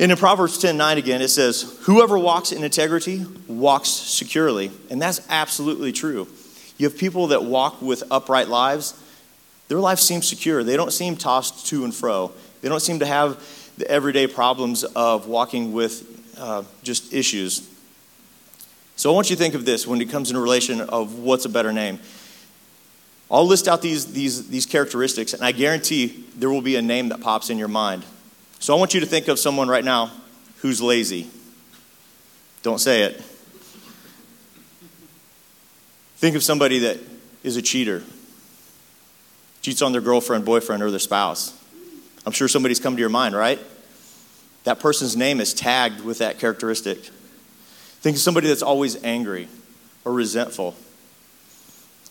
And 0.00 0.10
in 0.10 0.18
Proverbs 0.18 0.58
10 0.58 0.76
9 0.76 0.98
again, 0.98 1.22
it 1.22 1.28
says, 1.28 1.78
Whoever 1.82 2.18
walks 2.18 2.50
in 2.50 2.64
integrity 2.64 3.24
walks 3.46 3.88
securely. 3.88 4.72
And 4.90 5.00
that's 5.00 5.24
absolutely 5.30 5.92
true. 5.92 6.26
You 6.76 6.88
have 6.88 6.98
people 6.98 7.28
that 7.28 7.44
walk 7.44 7.80
with 7.80 8.02
upright 8.10 8.48
lives, 8.48 9.00
their 9.68 9.78
life 9.78 10.00
seems 10.00 10.26
secure. 10.28 10.64
They 10.64 10.76
don't 10.76 10.92
seem 10.92 11.16
tossed 11.16 11.66
to 11.68 11.84
and 11.84 11.94
fro. 11.94 12.32
They 12.62 12.68
don't 12.68 12.82
seem 12.82 12.98
to 12.98 13.06
have 13.06 13.40
the 13.78 13.88
everyday 13.88 14.26
problems 14.26 14.82
of 14.82 15.28
walking 15.28 15.72
with 15.72 16.34
uh, 16.36 16.64
just 16.82 17.14
issues. 17.14 17.75
So 18.96 19.12
I 19.12 19.14
want 19.14 19.28
you 19.28 19.36
to 19.36 19.42
think 19.42 19.54
of 19.54 19.64
this 19.66 19.86
when 19.86 20.00
it 20.00 20.10
comes 20.10 20.30
in 20.30 20.36
relation 20.36 20.80
of 20.80 21.18
what's 21.18 21.44
a 21.44 21.50
better 21.50 21.72
name. 21.72 22.00
I'll 23.30 23.46
list 23.46 23.68
out 23.68 23.82
these, 23.82 24.12
these, 24.12 24.48
these 24.48 24.66
characteristics, 24.66 25.34
and 25.34 25.44
I 25.44 25.52
guarantee 25.52 26.24
there 26.36 26.48
will 26.48 26.62
be 26.62 26.76
a 26.76 26.82
name 26.82 27.10
that 27.10 27.20
pops 27.20 27.50
in 27.50 27.58
your 27.58 27.68
mind. 27.68 28.04
So 28.58 28.74
I 28.74 28.78
want 28.78 28.94
you 28.94 29.00
to 29.00 29.06
think 29.06 29.28
of 29.28 29.38
someone 29.38 29.68
right 29.68 29.84
now 29.84 30.12
who's 30.58 30.80
lazy. 30.80 31.28
Don't 32.62 32.78
say 32.78 33.02
it. 33.02 33.20
Think 36.16 36.34
of 36.34 36.42
somebody 36.42 36.78
that 36.80 36.98
is 37.42 37.56
a 37.56 37.62
cheater, 37.62 38.02
cheats 39.60 39.82
on 39.82 39.92
their 39.92 40.00
girlfriend, 40.00 40.44
boyfriend, 40.44 40.82
or 40.82 40.90
their 40.90 40.98
spouse. 40.98 41.52
I'm 42.24 42.32
sure 42.32 42.48
somebody's 42.48 42.80
come 42.80 42.96
to 42.96 43.00
your 43.00 43.10
mind, 43.10 43.36
right? 43.36 43.60
That 44.64 44.80
person's 44.80 45.16
name 45.16 45.40
is 45.40 45.52
tagged 45.52 46.00
with 46.00 46.18
that 46.18 46.38
characteristic. 46.38 47.10
Think 48.06 48.18
of 48.18 48.22
somebody 48.22 48.46
that's 48.46 48.62
always 48.62 49.02
angry 49.02 49.48
or 50.04 50.12
resentful. 50.12 50.76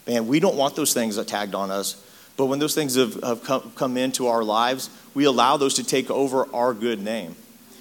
Man, 0.06 0.28
we 0.28 0.42
don't 0.42 0.58
want 0.58 0.76
those 0.76 0.94
things 0.94 1.16
tagged 1.24 1.56
on 1.56 1.72
us. 1.72 2.06
But 2.36 2.48
when 2.48 2.60
those 2.60 2.76
things 2.76 2.96
have, 2.96 3.14
have 3.24 3.46
come, 3.46 3.72
come 3.78 3.96
into 3.96 4.28
our 4.28 4.44
lives, 4.44 4.90
we 5.14 5.24
allow 5.24 5.56
those 5.56 5.76
to 5.76 5.86
take 5.86 6.12
over 6.12 6.54
our 6.54 6.74
good 6.74 7.00
name. 7.02 7.38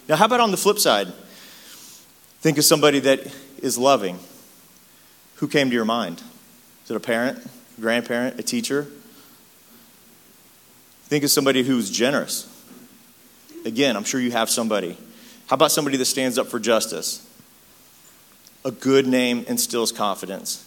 Now, 0.09 0.15
how 0.15 0.27
about 0.27 0.39
on 0.39 0.53
the 0.53 0.57
flip 0.57 0.79
side? 0.79 1.13
Think 2.39 2.57
of 2.57 2.65
somebody 2.65 3.01
that 3.01 3.35
is 3.59 3.77
loving. 3.79 4.21
Who 5.39 5.49
came 5.49 5.71
to 5.71 5.75
your 5.75 5.85
mind? 5.85 6.23
Is 6.85 6.93
it 6.93 6.97
a 6.97 7.01
parent, 7.01 7.45
a 7.79 7.81
grandparent, 7.81 8.39
a 8.39 8.45
teacher? 8.45 8.87
Think 11.07 11.25
of 11.25 11.33
somebody 11.33 11.65
who's 11.65 11.91
generous. 11.91 12.49
Again, 13.65 13.97
I'm 13.97 14.05
sure 14.05 14.21
you 14.21 14.31
have 14.31 14.51
somebody. 14.51 14.97
How 15.49 15.55
about 15.55 15.73
somebody 15.73 15.97
that 15.97 16.05
stands 16.05 16.39
up 16.39 16.47
for 16.47 16.61
justice? 16.61 17.29
A 18.65 18.71
good 18.71 19.07
name 19.07 19.45
instills 19.47 19.93
confidence. 19.93 20.67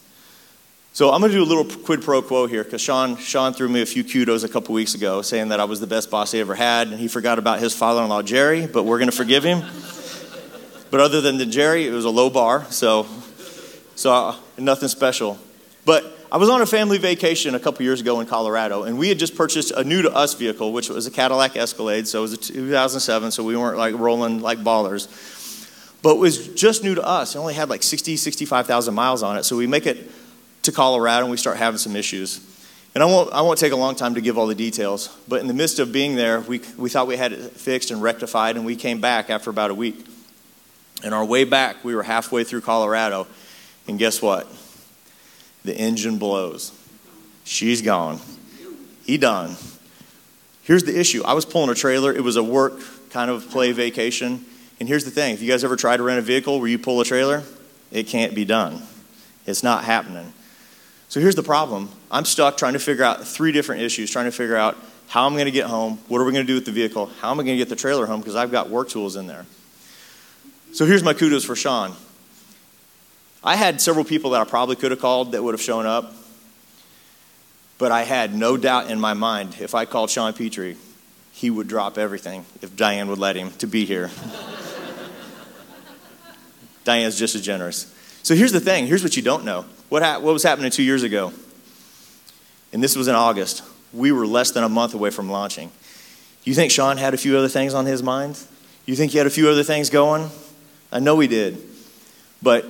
So 0.94 1.12
I'm 1.12 1.20
going 1.20 1.32
to 1.32 1.38
do 1.38 1.44
a 1.44 1.46
little 1.46 1.66
quid 1.84 2.02
pro 2.02 2.22
quo 2.22 2.48
here 2.48 2.64
because 2.64 2.82
Sean, 2.82 3.18
Sean 3.18 3.54
threw 3.54 3.70
me 3.70 3.82
a 3.82 3.86
few 3.86 4.04
kudos 4.04 4.44
a 4.44 4.50
couple 4.50 4.74
weeks 4.74 4.96
ago 4.96 5.22
saying 5.22 5.50
that 5.50 5.60
I 5.60 5.66
was 5.66 5.80
the 5.80 5.88
best 5.88 6.10
boss 6.10 6.32
he 6.32 6.40
ever 6.40 6.56
had, 6.56 6.88
and 6.88 7.00
he 7.00 7.08
forgot 7.08 7.40
about 7.40 7.60
his 7.60 7.76
father-in-law 7.76 8.24
Jerry, 8.24 8.66
but 8.68 8.84
we're 8.84 8.98
going 8.98 9.10
to 9.10 9.16
forgive 9.16 9.44
him. 9.44 9.62
but 10.92 11.00
other 11.00 11.22
than 11.22 11.38
the 11.38 11.46
Jerry, 11.46 11.88
it 11.88 11.92
was 11.92 12.06
a 12.06 12.10
low 12.10 12.30
bar, 12.30 12.66
so 12.72 13.08
so 13.96 14.14
uh, 14.14 14.36
nothing 14.60 14.90
special. 14.90 15.40
But 15.84 16.06
I 16.32 16.38
was 16.38 16.50
on 16.50 16.62
a 16.62 16.66
family 16.66 16.98
vacation 16.98 17.56
a 17.56 17.60
couple 17.60 17.84
years 17.84 18.02
ago 18.02 18.20
in 18.20 18.28
Colorado, 18.28 18.84
and 18.84 19.00
we 19.00 19.10
had 19.10 19.18
just 19.18 19.36
purchased 19.36 19.72
a 19.72 19.84
new 19.84 20.04
to 20.04 20.12
us 20.12 20.34
vehicle, 20.34 20.72
which 20.72 20.90
was 20.90 21.08
a 21.08 21.12
Cadillac 21.12 21.56
Escalade. 21.56 22.08
So 22.08 22.20
it 22.20 22.22
was 22.24 22.34
a 22.34 22.38
2007, 22.38 23.32
so 23.32 23.44
we 23.44 23.56
weren't 23.56 23.78
like 23.78 23.96
rolling 23.98 24.42
like 24.42 24.60
ballers. 24.60 25.08
But 26.08 26.16
it 26.16 26.20
was 26.20 26.48
just 26.54 26.86
new 26.86 26.96
to 26.96 27.06
us. 27.06 27.36
It 27.36 27.38
only 27.38 27.54
had 27.54 27.68
like 27.68 27.84
60, 27.84 28.16
65,000 28.16 28.94
miles 28.94 29.24
on 29.24 29.36
it. 29.36 29.44
So 29.44 29.58
we 29.58 29.68
make 29.68 29.86
it 29.86 30.10
to 30.62 30.72
Colorado 30.72 31.24
and 31.26 31.32
we 31.32 31.36
start 31.36 31.58
having 31.58 31.78
some 31.78 31.98
issues. 31.98 32.40
And 32.96 33.04
I 33.04 33.08
won't, 33.08 33.34
I 33.34 33.42
won't 33.42 33.60
take 33.60 33.74
a 33.74 33.76
long 33.76 33.94
time 33.94 34.16
to 34.16 34.22
give 34.22 34.38
all 34.38 34.48
the 34.48 34.56
details, 34.56 35.14
but 35.28 35.42
in 35.42 35.48
the 35.48 35.54
midst 35.54 35.80
of 35.80 35.92
being 35.92 36.16
there, 36.16 36.40
we, 36.40 36.62
we 36.78 36.90
thought 36.90 37.08
we 37.08 37.18
had 37.18 37.34
it 37.34 37.52
fixed 37.52 37.92
and 37.92 38.02
rectified, 38.02 38.56
and 38.56 38.66
we 38.66 38.78
came 38.78 39.02
back 39.02 39.30
after 39.30 39.50
about 39.50 39.70
a 39.70 39.74
week. 39.74 40.08
And 41.04 41.14
our 41.14 41.26
way 41.26 41.44
back, 41.44 41.84
we 41.84 41.94
were 41.94 42.04
halfway 42.04 42.46
through 42.46 42.62
Colorado, 42.62 43.28
and 43.90 44.00
guess 44.00 44.22
what? 44.22 44.48
The 45.66 45.76
engine 45.76 46.20
blows. 46.20 46.72
She's 47.44 47.82
gone. 47.82 48.22
He 49.04 49.18
done. 49.18 49.58
Here's 50.64 50.86
the 50.86 50.98
issue 50.98 51.22
I 51.26 51.34
was 51.34 51.44
pulling 51.44 51.70
a 51.70 51.76
trailer, 51.76 52.14
it 52.14 52.24
was 52.24 52.38
a 52.38 52.44
work 52.44 52.80
kind 53.10 53.30
of 53.30 53.50
play 53.50 53.74
vacation. 53.74 54.46
And 54.80 54.88
here's 54.88 55.06
the 55.06 55.12
thing 55.12 55.34
if 55.34 55.42
you 55.42 55.50
guys 55.50 55.64
ever 55.64 55.76
try 55.76 55.98
to 55.98 56.04
rent 56.04 56.20
a 56.20 56.22
vehicle 56.22 56.60
where 56.60 56.70
you 56.70 56.78
pull 56.78 57.02
a 57.02 57.06
trailer, 57.06 57.44
it 57.92 58.08
can't 58.08 58.36
be 58.36 58.46
done. 58.46 58.84
It's 59.46 59.64
not 59.64 59.84
happening. 59.84 60.34
So 61.10 61.20
here's 61.20 61.36
the 61.36 61.44
problem 61.44 61.90
I'm 62.12 62.26
stuck 62.26 62.58
trying 62.58 62.74
to 62.74 62.80
figure 62.80 63.04
out 63.04 63.26
three 63.26 63.52
different 63.52 63.82
issues, 63.82 64.12
trying 64.12 64.26
to 64.26 64.32
figure 64.32 64.58
out 64.58 64.78
how 65.08 65.26
I'm 65.26 65.34
going 65.34 65.46
to 65.46 65.52
get 65.52 65.68
home, 65.68 66.00
what 66.10 66.20
are 66.20 66.26
we 66.26 66.34
going 66.34 66.46
to 66.46 66.48
do 66.48 66.56
with 66.56 66.66
the 66.66 66.72
vehicle, 66.72 67.08
how 67.22 67.32
am 67.32 67.40
I 67.40 67.44
going 67.44 67.58
to 67.58 67.62
get 67.62 67.70
the 67.70 67.76
trailer 67.76 68.06
home 68.06 68.20
because 68.20 68.36
I've 68.36 68.52
got 68.52 68.70
work 68.70 68.90
tools 68.90 69.16
in 69.16 69.26
there. 69.26 69.46
So 70.74 70.86
here's 70.86 71.04
my 71.04 71.14
kudos 71.14 71.46
for 71.46 71.56
Sean. 71.56 71.94
I 73.44 73.56
had 73.56 73.80
several 73.80 74.04
people 74.04 74.32
that 74.32 74.42
I 74.42 74.44
probably 74.44 74.76
could 74.76 74.92
have 74.92 75.00
called 75.00 75.32
that 75.32 75.42
would 75.42 75.54
have 75.54 75.62
shown 75.62 75.86
up, 75.86 76.14
but 77.78 77.92
I 77.92 78.04
had 78.04 78.36
no 78.36 78.58
doubt 78.58 78.92
in 78.92 79.00
my 79.00 79.14
mind 79.14 79.56
if 79.62 79.74
I 79.74 79.86
called 79.86 80.10
Sean 80.10 80.34
Petrie, 80.34 80.76
he 81.32 81.50
would 81.50 81.68
drop 81.68 81.98
everything 81.98 82.46
if 82.62 82.76
Diane 82.76 83.08
would 83.08 83.20
let 83.20 83.38
him 83.38 83.52
to 83.60 83.68
be 83.68 83.86
here. 83.86 84.12
Diane's 86.88 87.20
just 87.20 87.36
as 87.36 87.42
generous. 87.42 87.94
So 88.24 88.34
here's 88.34 88.54
the 88.54 88.62
thing 88.62 88.88
here's 88.88 89.04
what 89.04 89.18
you 89.18 89.22
don't 89.22 89.44
know. 89.44 89.66
What, 89.90 90.04
ha- 90.04 90.20
what 90.20 90.32
was 90.32 90.44
happening 90.44 90.72
two 90.72 90.84
years 90.84 91.04
ago? 91.04 91.34
And 92.72 92.82
this 92.82 92.96
was 92.96 93.10
in 93.10 93.16
August. 93.16 93.62
We 93.92 94.14
were 94.14 94.26
less 94.26 94.52
than 94.52 94.64
a 94.64 94.70
month 94.70 94.94
away 94.94 95.10
from 95.10 95.30
launching. 95.30 95.70
You 96.46 96.54
think 96.54 96.72
Sean 96.72 96.96
had 96.96 97.14
a 97.14 97.18
few 97.18 97.38
other 97.38 97.50
things 97.50 97.74
on 97.74 97.86
his 97.86 98.02
mind? 98.02 98.42
You 98.86 98.96
think 98.96 99.12
he 99.12 99.18
had 99.18 99.28
a 99.28 99.30
few 99.30 99.50
other 99.50 99.64
things 99.64 99.90
going? 99.90 100.30
I 100.90 101.00
know 101.00 101.20
he 101.20 101.28
did. 101.28 101.62
But 102.42 102.66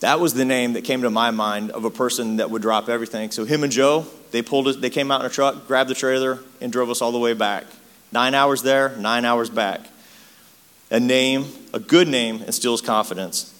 that 0.00 0.20
was 0.20 0.34
the 0.34 0.44
name 0.44 0.74
that 0.74 0.84
came 0.84 1.00
to 1.00 1.10
my 1.10 1.30
mind 1.30 1.70
of 1.70 1.86
a 1.86 1.90
person 1.90 2.36
that 2.36 2.50
would 2.50 2.60
drop 2.60 2.90
everything. 2.90 3.30
So 3.30 3.46
him 3.46 3.64
and 3.64 3.72
Joe, 3.72 4.04
they 4.30 4.42
pulled 4.42 4.68
us, 4.68 4.76
they 4.76 4.90
came 4.90 5.10
out 5.10 5.20
in 5.20 5.26
a 5.26 5.30
truck, 5.30 5.66
grabbed 5.66 5.88
the 5.88 5.94
trailer, 5.94 6.38
and 6.60 6.70
drove 6.70 6.90
us 6.90 7.00
all 7.00 7.12
the 7.12 7.18
way 7.18 7.32
back. 7.32 7.64
Nine 8.12 8.34
hours 8.34 8.60
there, 8.60 8.94
nine 8.98 9.24
hours 9.24 9.48
back. 9.48 9.88
A 10.90 11.00
name, 11.00 11.46
a 11.72 11.80
good 11.80 12.08
name, 12.08 12.42
instills 12.42 12.80
confidence. 12.80 13.52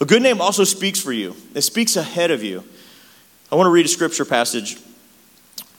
A 0.00 0.04
good 0.04 0.22
name 0.22 0.40
also 0.40 0.64
speaks 0.64 1.00
for 1.00 1.12
you, 1.12 1.34
it 1.54 1.62
speaks 1.62 1.96
ahead 1.96 2.30
of 2.30 2.42
you. 2.42 2.64
I 3.50 3.54
want 3.54 3.66
to 3.66 3.70
read 3.70 3.86
a 3.86 3.88
scripture 3.88 4.24
passage 4.24 4.76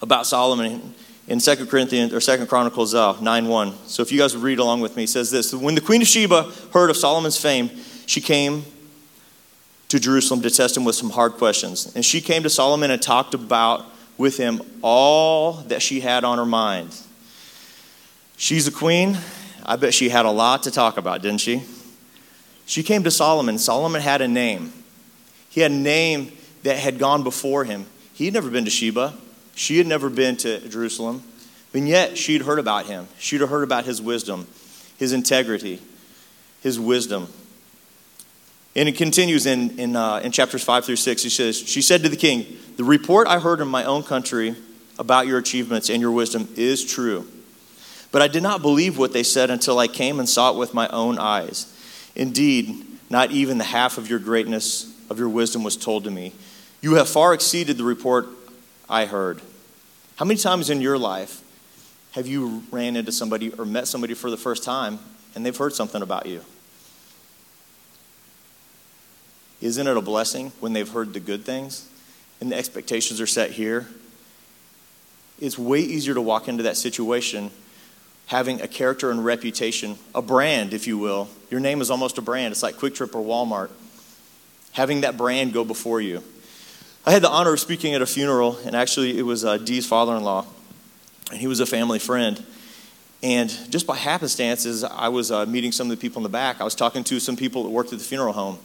about 0.01 0.25
Solomon 0.25 0.93
in 1.27 1.39
2 1.39 1.65
Corinthians 1.65 2.13
or 2.13 2.19
2 2.19 2.45
Chronicles 2.45 2.95
uh, 2.95 3.19
9 3.19 3.47
1. 3.47 3.73
So 3.85 4.01
if 4.01 4.11
you 4.11 4.17
guys 4.17 4.33
would 4.33 4.43
read 4.43 4.59
along 4.59 4.81
with 4.81 4.95
me, 4.95 5.03
it 5.03 5.09
says 5.09 5.29
this 5.29 5.53
When 5.53 5.75
the 5.75 5.81
Queen 5.81 6.01
of 6.01 6.07
Sheba 6.07 6.51
heard 6.73 6.89
of 6.89 6.97
Solomon's 6.97 7.39
fame, 7.39 7.69
she 8.05 8.21
came 8.21 8.63
to 9.89 9.99
Jerusalem 9.99 10.41
to 10.41 10.49
test 10.49 10.75
him 10.75 10.83
with 10.83 10.95
some 10.95 11.09
hard 11.09 11.33
questions. 11.33 11.93
And 11.95 12.03
she 12.03 12.21
came 12.21 12.43
to 12.43 12.49
Solomon 12.49 12.91
and 12.91 13.01
talked 13.01 13.33
about 13.33 13.85
with 14.17 14.37
him 14.37 14.61
all 14.81 15.53
that 15.67 15.81
she 15.81 15.99
had 16.01 16.23
on 16.23 16.37
her 16.37 16.45
mind. 16.45 16.95
She's 18.37 18.67
a 18.67 18.71
queen. 18.71 19.17
I 19.67 19.75
bet 19.75 19.93
she 19.93 20.09
had 20.09 20.25
a 20.25 20.31
lot 20.31 20.63
to 20.63 20.71
talk 20.71 20.97
about, 20.97 21.21
didn't 21.21 21.41
she? 21.41 21.63
She 22.65 22.83
came 22.83 23.03
to 23.03 23.11
Solomon. 23.11 23.57
Solomon 23.57 24.01
had 24.01 24.21
a 24.21 24.27
name. 24.27 24.71
He 25.49 25.61
had 25.61 25.71
a 25.71 25.75
name 25.75 26.31
that 26.63 26.77
had 26.77 26.99
gone 26.99 27.23
before 27.23 27.65
him. 27.65 27.85
He 28.13 28.25
had 28.25 28.33
never 28.33 28.49
been 28.49 28.65
to 28.65 28.71
Sheba. 28.71 29.13
She 29.55 29.77
had 29.77 29.87
never 29.87 30.09
been 30.09 30.37
to 30.37 30.67
Jerusalem. 30.69 31.23
And 31.73 31.87
yet 31.87 32.17
she'd 32.17 32.41
heard 32.41 32.59
about 32.59 32.85
him. 32.85 33.07
She'd 33.19 33.41
heard 33.41 33.63
about 33.63 33.85
his 33.85 34.01
wisdom, 34.01 34.47
his 34.97 35.13
integrity, 35.13 35.81
his 36.61 36.79
wisdom. 36.79 37.27
And 38.75 38.87
it 38.87 38.95
continues 38.95 39.45
in, 39.45 39.79
in, 39.79 39.95
uh, 39.95 40.21
in 40.23 40.31
chapters 40.31 40.63
5 40.63 40.85
through 40.85 40.95
6. 40.95 41.23
He 41.23 41.29
says, 41.29 41.57
She 41.57 41.81
said 41.81 42.03
to 42.03 42.09
the 42.09 42.15
king, 42.15 42.57
The 42.77 42.83
report 42.83 43.27
I 43.27 43.39
heard 43.39 43.59
in 43.59 43.67
my 43.67 43.83
own 43.83 44.03
country 44.03 44.55
about 44.99 45.27
your 45.27 45.37
achievements 45.37 45.89
and 45.89 46.01
your 46.01 46.11
wisdom 46.11 46.47
is 46.55 46.85
true. 46.85 47.27
But 48.11 48.21
I 48.21 48.27
did 48.27 48.43
not 48.43 48.61
believe 48.61 48.97
what 48.97 49.13
they 49.13 49.23
said 49.23 49.49
until 49.49 49.79
I 49.79 49.87
came 49.87 50.19
and 50.19 50.27
saw 50.27 50.51
it 50.51 50.57
with 50.57 50.73
my 50.73 50.87
own 50.89 51.19
eyes. 51.19 51.73
Indeed, 52.15 52.85
not 53.09 53.31
even 53.31 53.57
the 53.57 53.63
half 53.63 53.97
of 53.97 54.09
your 54.09 54.19
greatness 54.19 54.93
of 55.09 55.19
your 55.19 55.29
wisdom 55.29 55.63
was 55.63 55.77
told 55.77 56.03
to 56.05 56.11
me. 56.11 56.33
You 56.81 56.95
have 56.95 57.09
far 57.09 57.33
exceeded 57.33 57.77
the 57.77 57.83
report 57.83 58.27
I 58.89 59.05
heard. 59.05 59.41
How 60.17 60.25
many 60.25 60.39
times 60.39 60.69
in 60.69 60.81
your 60.81 60.97
life 60.97 61.41
have 62.11 62.27
you 62.27 62.63
ran 62.71 62.95
into 62.95 63.11
somebody 63.11 63.51
or 63.51 63.65
met 63.65 63.87
somebody 63.87 64.13
for 64.13 64.29
the 64.29 64.37
first 64.37 64.63
time 64.63 64.99
and 65.35 65.45
they've 65.45 65.55
heard 65.55 65.73
something 65.73 66.01
about 66.01 66.25
you? 66.25 66.41
Isn't 69.61 69.87
it 69.87 69.97
a 69.97 70.01
blessing 70.01 70.51
when 70.59 70.73
they've 70.73 70.89
heard 70.89 71.13
the 71.13 71.19
good 71.19 71.43
things 71.43 71.89
and 72.39 72.51
the 72.51 72.55
expectations 72.55 73.19
are 73.19 73.27
set 73.27 73.51
here? 73.51 73.87
It's 75.39 75.57
way 75.57 75.79
easier 75.79 76.13
to 76.13 76.21
walk 76.21 76.47
into 76.47 76.63
that 76.63 76.77
situation 76.77 77.51
having 78.27 78.61
a 78.61 78.67
character 78.67 79.09
and 79.09 79.23
reputation, 79.23 79.97
a 80.13 80.21
brand, 80.21 80.73
if 80.73 80.85
you 80.85 80.97
will. 80.97 81.29
Your 81.49 81.59
name 81.59 81.81
is 81.81 81.89
almost 81.89 82.17
a 82.17 82.21
brand. 82.21 82.51
It's 82.51 82.63
like 82.63 82.75
QuikTrip 82.75 83.15
or 83.15 83.23
Walmart. 83.23 83.71
Having 84.73 85.01
that 85.01 85.17
brand 85.17 85.53
go 85.53 85.63
before 85.63 86.01
you. 86.01 86.23
I 87.05 87.11
had 87.11 87.21
the 87.21 87.29
honor 87.29 87.53
of 87.53 87.59
speaking 87.59 87.95
at 87.95 88.01
a 88.01 88.05
funeral, 88.05 88.57
and 88.65 88.75
actually, 88.75 89.17
it 89.17 89.21
was 89.21 89.45
uh, 89.45 89.57
Dee's 89.57 89.87
father 89.87 90.13
in 90.15 90.23
law, 90.23 90.45
and 91.31 91.39
he 91.39 91.47
was 91.47 91.61
a 91.61 91.65
family 91.65 91.99
friend. 91.99 92.45
And 93.23 93.49
just 93.71 93.87
by 93.87 93.95
happenstances, 93.95 94.83
I 94.83 95.07
was 95.07 95.31
uh, 95.31 95.45
meeting 95.45 95.71
some 95.71 95.89
of 95.89 95.97
the 95.97 96.01
people 96.01 96.19
in 96.19 96.23
the 96.23 96.29
back. 96.29 96.59
I 96.59 96.65
was 96.65 96.75
talking 96.75 97.03
to 97.05 97.19
some 97.19 97.37
people 97.37 97.63
that 97.63 97.69
worked 97.69 97.93
at 97.93 97.99
the 97.99 98.05
funeral 98.05 98.33
home. 98.33 98.59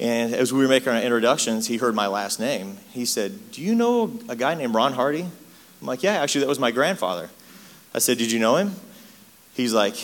And 0.00 0.34
as 0.34 0.52
we 0.52 0.60
were 0.60 0.68
making 0.68 0.88
our 0.88 1.00
introductions, 1.00 1.66
he 1.66 1.76
heard 1.76 1.94
my 1.94 2.06
last 2.06 2.40
name. 2.40 2.78
He 2.92 3.04
said, 3.04 3.52
Do 3.52 3.60
you 3.60 3.74
know 3.74 4.18
a 4.30 4.34
guy 4.34 4.54
named 4.54 4.74
Ron 4.74 4.94
Hardy? 4.94 5.20
I'm 5.80 5.86
like, 5.86 6.02
Yeah, 6.02 6.14
actually, 6.14 6.40
that 6.40 6.48
was 6.48 6.58
my 6.58 6.70
grandfather. 6.70 7.28
I 7.94 7.98
said, 7.98 8.18
Did 8.18 8.30
you 8.32 8.38
know 8.38 8.56
him? 8.56 8.74
He's 9.54 9.72
like, 9.72 9.94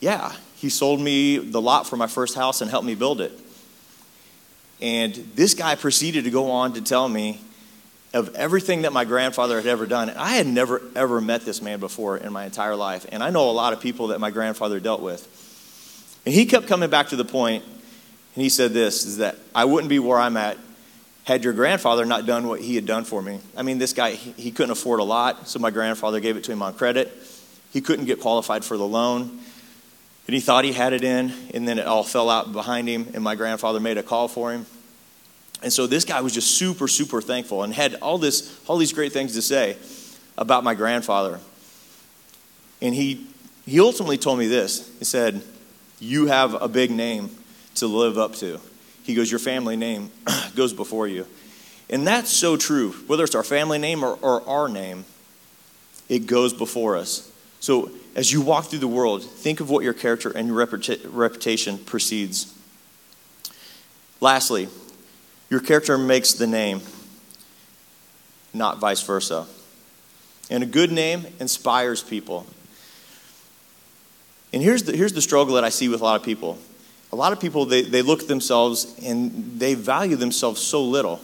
Yeah. 0.00 0.32
He 0.56 0.70
sold 0.70 1.00
me 1.00 1.36
the 1.36 1.60
lot 1.60 1.86
for 1.86 1.96
my 1.96 2.06
first 2.06 2.34
house 2.34 2.62
and 2.62 2.70
helped 2.70 2.86
me 2.86 2.94
build 2.94 3.20
it. 3.20 3.32
And 4.80 5.14
this 5.34 5.54
guy 5.54 5.74
proceeded 5.74 6.24
to 6.24 6.30
go 6.30 6.50
on 6.50 6.72
to 6.74 6.80
tell 6.80 7.08
me 7.08 7.40
of 8.14 8.34
everything 8.34 8.82
that 8.82 8.92
my 8.92 9.04
grandfather 9.04 9.56
had 9.56 9.66
ever 9.66 9.86
done. 9.86 10.08
And 10.08 10.18
I 10.18 10.30
had 10.30 10.46
never, 10.46 10.80
ever 10.94 11.20
met 11.20 11.42
this 11.42 11.60
man 11.60 11.80
before 11.80 12.16
in 12.16 12.32
my 12.32 12.46
entire 12.46 12.74
life. 12.74 13.06
And 13.12 13.22
I 13.22 13.30
know 13.30 13.50
a 13.50 13.52
lot 13.52 13.74
of 13.74 13.80
people 13.80 14.08
that 14.08 14.20
my 14.20 14.30
grandfather 14.30 14.80
dealt 14.80 15.02
with. 15.02 16.22
And 16.24 16.34
he 16.34 16.46
kept 16.46 16.66
coming 16.66 16.90
back 16.90 17.08
to 17.08 17.16
the 17.16 17.24
point, 17.24 17.62
and 17.64 18.42
he 18.42 18.48
said 18.48 18.72
this 18.72 19.04
is 19.04 19.18
that 19.18 19.36
I 19.54 19.66
wouldn't 19.66 19.90
be 19.90 19.98
where 19.98 20.18
I'm 20.18 20.36
at 20.36 20.56
had 21.26 21.42
your 21.42 21.52
grandfather 21.52 22.04
not 22.04 22.24
done 22.24 22.46
what 22.46 22.60
he 22.60 22.76
had 22.76 22.86
done 22.86 23.04
for 23.04 23.20
me. 23.20 23.40
I 23.56 23.62
mean, 23.62 23.78
this 23.78 23.92
guy, 23.92 24.12
he, 24.12 24.30
he 24.40 24.50
couldn't 24.52 24.70
afford 24.70 25.00
a 25.00 25.04
lot, 25.04 25.48
so 25.48 25.58
my 25.58 25.72
grandfather 25.72 26.20
gave 26.20 26.36
it 26.36 26.44
to 26.44 26.52
him 26.52 26.62
on 26.62 26.72
credit. 26.74 27.12
He 27.72 27.80
couldn't 27.80 28.04
get 28.04 28.20
qualified 28.20 28.64
for 28.64 28.76
the 28.76 28.86
loan. 28.86 29.22
And 30.28 30.34
he 30.34 30.40
thought 30.40 30.64
he 30.64 30.72
had 30.72 30.92
it 30.92 31.02
in, 31.02 31.32
and 31.52 31.66
then 31.66 31.80
it 31.80 31.86
all 31.86 32.04
fell 32.04 32.30
out 32.30 32.52
behind 32.52 32.88
him, 32.88 33.10
and 33.12 33.24
my 33.24 33.34
grandfather 33.34 33.80
made 33.80 33.98
a 33.98 34.04
call 34.04 34.28
for 34.28 34.52
him. 34.52 34.66
And 35.64 35.72
so 35.72 35.88
this 35.88 36.04
guy 36.04 36.20
was 36.20 36.32
just 36.32 36.56
super, 36.56 36.86
super 36.86 37.20
thankful 37.20 37.64
and 37.64 37.74
had 37.74 37.96
all 37.96 38.18
this, 38.18 38.60
all 38.68 38.76
these 38.76 38.92
great 38.92 39.12
things 39.12 39.32
to 39.34 39.42
say 39.42 39.76
about 40.38 40.62
my 40.62 40.74
grandfather. 40.74 41.40
And 42.80 42.94
he, 42.94 43.26
he 43.64 43.80
ultimately 43.80 44.18
told 44.18 44.38
me 44.38 44.46
this. 44.46 44.96
He 45.00 45.04
said, 45.04 45.42
You 45.98 46.26
have 46.26 46.54
a 46.54 46.68
big 46.68 46.92
name 46.92 47.30
to 47.76 47.88
live 47.88 48.16
up 48.16 48.34
to. 48.36 48.60
He 49.06 49.14
goes, 49.14 49.30
Your 49.30 49.38
family 49.38 49.76
name 49.76 50.10
goes 50.56 50.72
before 50.72 51.06
you. 51.06 51.26
And 51.88 52.04
that's 52.04 52.30
so 52.30 52.56
true. 52.56 52.90
Whether 53.06 53.22
it's 53.22 53.36
our 53.36 53.44
family 53.44 53.78
name 53.78 54.02
or, 54.02 54.18
or 54.20 54.46
our 54.48 54.68
name, 54.68 55.04
it 56.08 56.26
goes 56.26 56.52
before 56.52 56.96
us. 56.96 57.30
So 57.60 57.92
as 58.16 58.32
you 58.32 58.40
walk 58.40 58.66
through 58.66 58.80
the 58.80 58.88
world, 58.88 59.22
think 59.22 59.60
of 59.60 59.70
what 59.70 59.84
your 59.84 59.92
character 59.92 60.30
and 60.30 60.48
your 60.48 60.56
reputation 60.56 61.78
precedes. 61.78 62.52
Lastly, 64.20 64.68
your 65.50 65.60
character 65.60 65.96
makes 65.96 66.32
the 66.32 66.48
name, 66.48 66.80
not 68.52 68.78
vice 68.78 69.02
versa. 69.02 69.46
And 70.50 70.64
a 70.64 70.66
good 70.66 70.90
name 70.90 71.26
inspires 71.38 72.02
people. 72.02 72.46
And 74.52 74.62
here's 74.62 74.82
the, 74.82 74.96
here's 74.96 75.12
the 75.12 75.22
struggle 75.22 75.54
that 75.54 75.64
I 75.64 75.68
see 75.68 75.88
with 75.88 76.00
a 76.00 76.04
lot 76.04 76.18
of 76.18 76.24
people. 76.24 76.58
A 77.16 77.24
lot 77.26 77.32
of 77.32 77.40
people, 77.40 77.64
they, 77.64 77.80
they 77.80 78.02
look 78.02 78.20
at 78.20 78.28
themselves 78.28 78.94
and 79.02 79.58
they 79.58 79.72
value 79.72 80.16
themselves 80.16 80.60
so 80.60 80.84
little. 80.84 81.18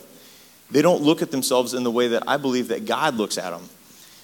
They 0.70 0.80
don't 0.80 1.02
look 1.02 1.20
at 1.20 1.30
themselves 1.30 1.74
in 1.74 1.84
the 1.84 1.90
way 1.90 2.08
that 2.08 2.22
I 2.26 2.38
believe 2.38 2.68
that 2.68 2.86
God 2.86 3.16
looks 3.16 3.36
at 3.36 3.50
them. 3.50 3.68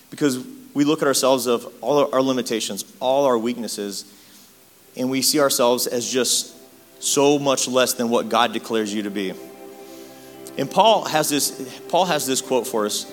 Because 0.08 0.42
we 0.72 0.84
look 0.84 1.02
at 1.02 1.08
ourselves 1.08 1.46
of 1.46 1.70
all 1.82 2.08
our 2.14 2.22
limitations, 2.22 2.86
all 3.00 3.26
our 3.26 3.36
weaknesses, 3.36 4.10
and 4.96 5.10
we 5.10 5.20
see 5.20 5.40
ourselves 5.40 5.86
as 5.86 6.10
just 6.10 6.56
so 7.02 7.38
much 7.38 7.68
less 7.68 7.92
than 7.92 8.08
what 8.08 8.30
God 8.30 8.54
declares 8.54 8.94
you 8.94 9.02
to 9.02 9.10
be. 9.10 9.34
And 10.56 10.70
Paul 10.70 11.04
has 11.04 11.28
this, 11.28 11.82
Paul 11.90 12.06
has 12.06 12.26
this 12.26 12.40
quote 12.40 12.66
for 12.66 12.86
us, 12.86 13.04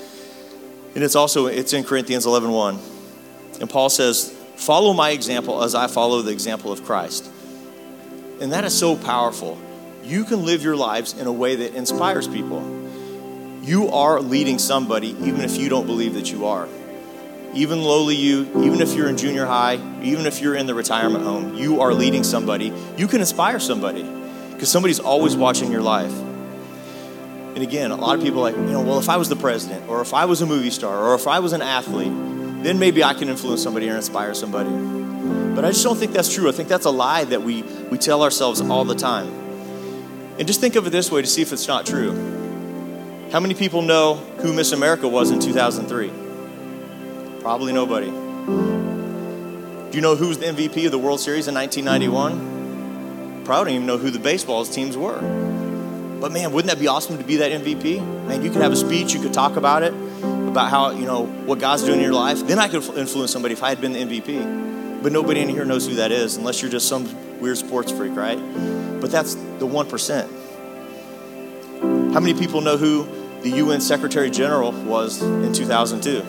and 0.96 1.04
it's 1.04 1.18
also 1.18 1.48
it's 1.48 1.74
in 1.74 1.84
Corinthians 1.84 2.26
11:1. 2.26 2.52
1. 2.54 2.80
And 3.60 3.70
Paul 3.70 3.90
says, 3.90 4.34
"Follow 4.56 4.94
my 4.94 5.10
example 5.10 5.62
as 5.62 5.76
I 5.76 5.88
follow 5.88 6.22
the 6.22 6.32
example 6.32 6.72
of 6.72 6.86
Christ." 6.86 7.32
And 8.42 8.52
that 8.52 8.66
is 8.66 8.78
so 8.78 8.96
powerful. 8.96 9.58
You 10.04 10.26
can 10.26 10.46
live 10.46 10.64
your 10.64 10.76
lives 10.76 11.18
in 11.18 11.26
a 11.26 11.32
way 11.32 11.56
that 11.56 11.74
inspires 11.74 12.28
people. 12.28 12.64
You 13.62 13.90
are 13.90 14.22
leading 14.22 14.60
somebody, 14.60 15.10
even 15.22 15.42
if 15.42 15.58
you 15.58 15.70
don't 15.70 15.88
believe 15.88 16.14
that 16.14 16.32
you 16.32 16.46
are. 16.46 16.68
Even 17.54 17.82
lowly 17.82 18.16
you, 18.16 18.44
even 18.64 18.82
if 18.82 18.94
you're 18.94 19.08
in 19.08 19.18
junior 19.18 19.46
high, 19.46 19.76
even 20.04 20.26
if 20.26 20.42
you're 20.42 20.56
in 20.56 20.68
the 20.68 20.74
retirement 20.74 21.24
home, 21.24 21.56
you 21.56 21.82
are 21.82 21.94
leading 21.94 22.24
somebody. 22.24 22.74
You 22.98 23.08
can 23.08 23.22
inspire 23.22 23.60
somebody 23.60 24.04
because 24.52 24.70
somebody's 24.70 25.00
always 25.00 25.36
watching 25.36 25.72
your 25.72 25.82
life. 25.82 26.14
And 27.56 27.60
again, 27.60 27.92
a 27.92 27.96
lot 27.96 28.18
of 28.18 28.24
people 28.24 28.40
are 28.40 28.52
like, 28.52 28.56
you 28.56 28.74
know, 28.74 28.82
well, 28.82 29.00
if 29.00 29.08
I 29.08 29.16
was 29.16 29.30
the 29.30 29.38
president, 29.38 29.90
or 29.90 30.02
if 30.02 30.14
I 30.14 30.26
was 30.26 30.42
a 30.42 30.46
movie 30.46 30.70
star, 30.70 31.08
or 31.08 31.16
if 31.16 31.26
I 31.26 31.40
was 31.40 31.54
an 31.54 31.62
athlete, 31.62 32.12
then 32.64 32.78
maybe 32.80 33.02
I 33.02 33.14
can 33.14 33.30
influence 33.30 33.64
somebody 33.64 33.90
or 33.90 33.96
inspire 33.96 34.34
somebody. 34.34 35.05
But 35.56 35.66
I 35.66 35.70
just 35.70 35.84
don't 35.84 35.98
think 35.98 36.12
that's 36.12 36.34
true. 36.34 36.50
I 36.50 36.52
think 36.52 36.68
that's 36.68 36.86
a 36.86 36.92
lie 36.92 37.24
that 37.26 37.42
we, 37.42 37.64
we 37.64 37.98
tell 37.98 38.24
ourselves 38.24 38.62
all 38.62 38.84
the 38.84 38.96
time. 38.96 39.28
And 40.38 40.48
just 40.48 40.60
think 40.60 40.76
of 40.76 40.86
it 40.86 40.90
this 40.90 41.10
way 41.12 41.22
to 41.22 41.28
see 41.28 41.42
if 41.42 41.54
it's 41.54 41.68
not 41.68 41.86
true. 41.86 42.12
How 43.32 43.40
many 43.40 43.54
people 43.54 43.82
know 43.82 44.16
who 44.40 44.54
Miss 44.54 44.74
America 44.74 45.08
was 45.08 45.32
in 45.32 45.40
2003? 45.40 46.12
Probably 47.42 47.74
nobody. 47.74 48.08
Do 48.08 49.92
you 49.94 50.02
know 50.02 50.16
who 50.16 50.28
was 50.28 50.40
the 50.40 50.48
MVP 50.48 50.86
of 50.86 50.92
the 50.92 51.00
World 51.00 51.22
Series 51.22 51.48
in 51.48 51.56
1991? 51.56 53.44
Probably 53.46 53.72
don't 53.72 53.76
even 53.76 53.88
know 53.88 53.98
who 53.98 54.10
the 54.10 54.20
baseball 54.20 54.66
teams 54.66 54.98
were. 54.98 55.20
But 56.20 56.32
man, 56.32 56.52
wouldn't 56.52 56.70
that 56.74 56.80
be 56.80 56.88
awesome 56.88 57.18
to 57.18 57.24
be 57.24 57.38
that 57.38 57.52
MVP? 57.52 58.00
Man, 58.28 58.44
you 58.44 58.52
could 58.52 58.62
have 58.62 58.74
a 58.74 58.76
speech, 58.76 59.14
you 59.14 59.22
could 59.22 59.34
talk 59.34 59.56
about 59.56 59.84
it, 59.84 59.94
about 60.24 60.70
how, 60.70 60.92
you 60.92 61.06
know, 61.06 61.26
what 61.26 61.60
God's 61.60 61.84
doing 61.84 62.00
in 62.00 62.04
your 62.04 62.14
life. 62.14 62.46
Then 62.46 62.60
I 62.60 62.68
could 62.68 62.84
influence 62.98 63.32
somebody 63.32 63.54
if 63.54 63.64
I 63.64 63.70
had 63.70 63.80
been 63.80 63.94
the 63.94 64.00
MVP. 64.00 64.75
But 65.06 65.14
nobody 65.14 65.42
in 65.42 65.50
here 65.50 65.66
knows 65.66 65.86
who 65.86 65.98
that 65.98 66.12
is 66.12 66.36
unless 66.36 66.64
you're 66.64 66.72
just 66.72 66.90
some 66.90 67.40
weird 67.40 67.60
sports 67.60 67.92
freak, 67.92 68.16
right? 68.16 68.40
But 69.00 69.12
that's 69.12 69.36
the 69.36 69.68
1%. 69.68 72.12
How 72.12 72.20
many 72.20 72.34
people 72.34 72.62
know 72.62 72.76
who 72.76 73.08
the 73.44 73.52
UN 73.52 73.82
Secretary 73.82 74.32
General 74.32 74.72
was 74.72 75.22
in 75.22 75.54
2002? 75.54 76.24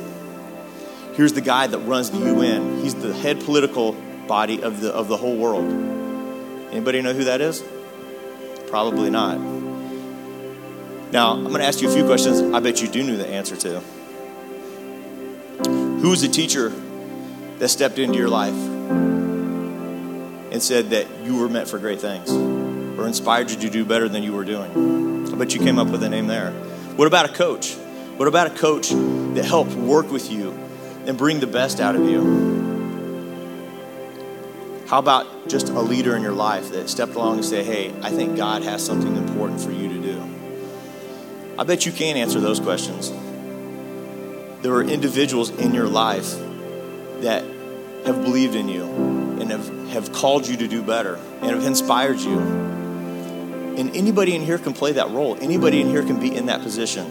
Here's 1.15 1.33
the 1.33 1.41
guy 1.41 1.67
that 1.67 1.79
runs 1.79 2.11
the 2.11 2.19
UN. 2.19 2.83
He's 2.83 2.95
the 2.95 3.15
head 3.15 3.41
political 3.41 3.93
body 4.29 4.63
of 4.63 4.83
the, 4.83 4.93
of 4.93 5.09
the 5.09 5.17
whole 5.17 5.39
world. 5.39 5.65
Anybody 6.71 7.01
know 7.01 7.15
who 7.15 7.25
that 7.25 7.41
is? 7.41 7.65
Probably 8.67 9.09
not. 9.09 9.41
Now, 11.13 11.33
I'm 11.33 11.45
going 11.45 11.61
to 11.61 11.65
ask 11.65 11.81
you 11.81 11.89
a 11.89 11.95
few 11.95 12.05
questions 12.05 12.43
I 12.55 12.61
bet 12.61 12.83
you 12.83 12.89
do 12.89 13.03
know 13.03 13.17
the 13.17 13.27
answer 13.27 13.57
to. 13.57 13.81
Who 16.03 16.11
was 16.11 16.21
the 16.21 16.29
teacher 16.29 16.75
that 17.59 17.69
stepped 17.69 17.99
into 17.99 18.19
your 18.19 18.29
life 18.29 18.55
and 20.53 20.63
said 20.63 20.91
that 20.91 21.07
you 21.25 21.37
were 21.37 21.49
meant 21.49 21.69
for 21.69 21.79
great 21.79 22.01
things 22.01 22.31
or 22.99 23.07
inspired 23.07 23.51
you 23.51 23.57
to 23.59 23.71
do 23.71 23.85
better 23.85 24.09
than 24.09 24.23
you 24.23 24.33
were 24.33 24.45
doing? 24.45 25.33
I 25.33 25.37
bet 25.37 25.55
you 25.55 25.61
came 25.61 25.79
up 25.79 25.89
with 25.89 26.03
a 26.03 26.09
name 26.09 26.27
there. 26.27 26.53
What 26.97 27.07
about 27.07 27.29
a 27.29 27.33
coach? 27.33 27.75
What 28.17 28.29
about 28.29 28.47
a 28.47 28.51
coach 28.51 28.89
that 28.89 29.45
helped 29.45 29.73
work 29.75 30.11
with 30.11 30.31
you 30.31 30.53
and 31.07 31.19
bring 31.19 31.41
the 31.41 31.47
best 31.47 31.81
out 31.81 31.95
of 31.95 32.09
you? 32.09 32.57
How 34.87 34.99
about 34.99 35.49
just 35.49 35.69
a 35.69 35.81
leader 35.81 36.17
in 36.17 36.23
your 36.23 36.33
life 36.33 36.71
that 36.71 36.89
stepped 36.89 37.15
along 37.15 37.37
and 37.37 37.45
said, 37.45 37.67
Hey, 37.67 37.93
I 38.03 38.11
think 38.11 38.37
God 38.37 38.63
has 38.63 38.85
something 38.85 39.17
important 39.17 39.61
for 39.61 39.73
you 39.73 39.89
to 39.89 40.01
do? 40.01 40.23
I 41.59 41.65
bet 41.65 41.85
you 41.85 41.93
can 41.93 42.17
answer 42.17 42.41
those 42.41 42.61
questions. 42.61 43.11
There 44.63 44.73
are 44.73 44.83
individuals 44.83 45.51
in 45.51 45.75
your 45.75 45.89
life 45.89 46.35
that 47.27 47.43
have 48.07 48.23
believed 48.23 48.55
in 48.55 48.69
you 48.69 48.85
and 49.41 49.51
have, 49.51 49.89
have 49.89 50.13
called 50.13 50.47
you 50.47 50.57
to 50.57 50.69
do 50.69 50.81
better 50.81 51.17
and 51.43 51.51
have 51.51 51.65
inspired 51.65 52.21
you. 52.21 52.39
And 52.39 53.95
anybody 53.97 54.37
in 54.37 54.43
here 54.43 54.59
can 54.59 54.73
play 54.73 54.93
that 54.93 55.11
role. 55.11 55.37
Anybody 55.41 55.81
in 55.81 55.89
here 55.89 56.05
can 56.05 56.21
be 56.21 56.35
in 56.35 56.47
that 56.47 56.63
position. 56.63 57.05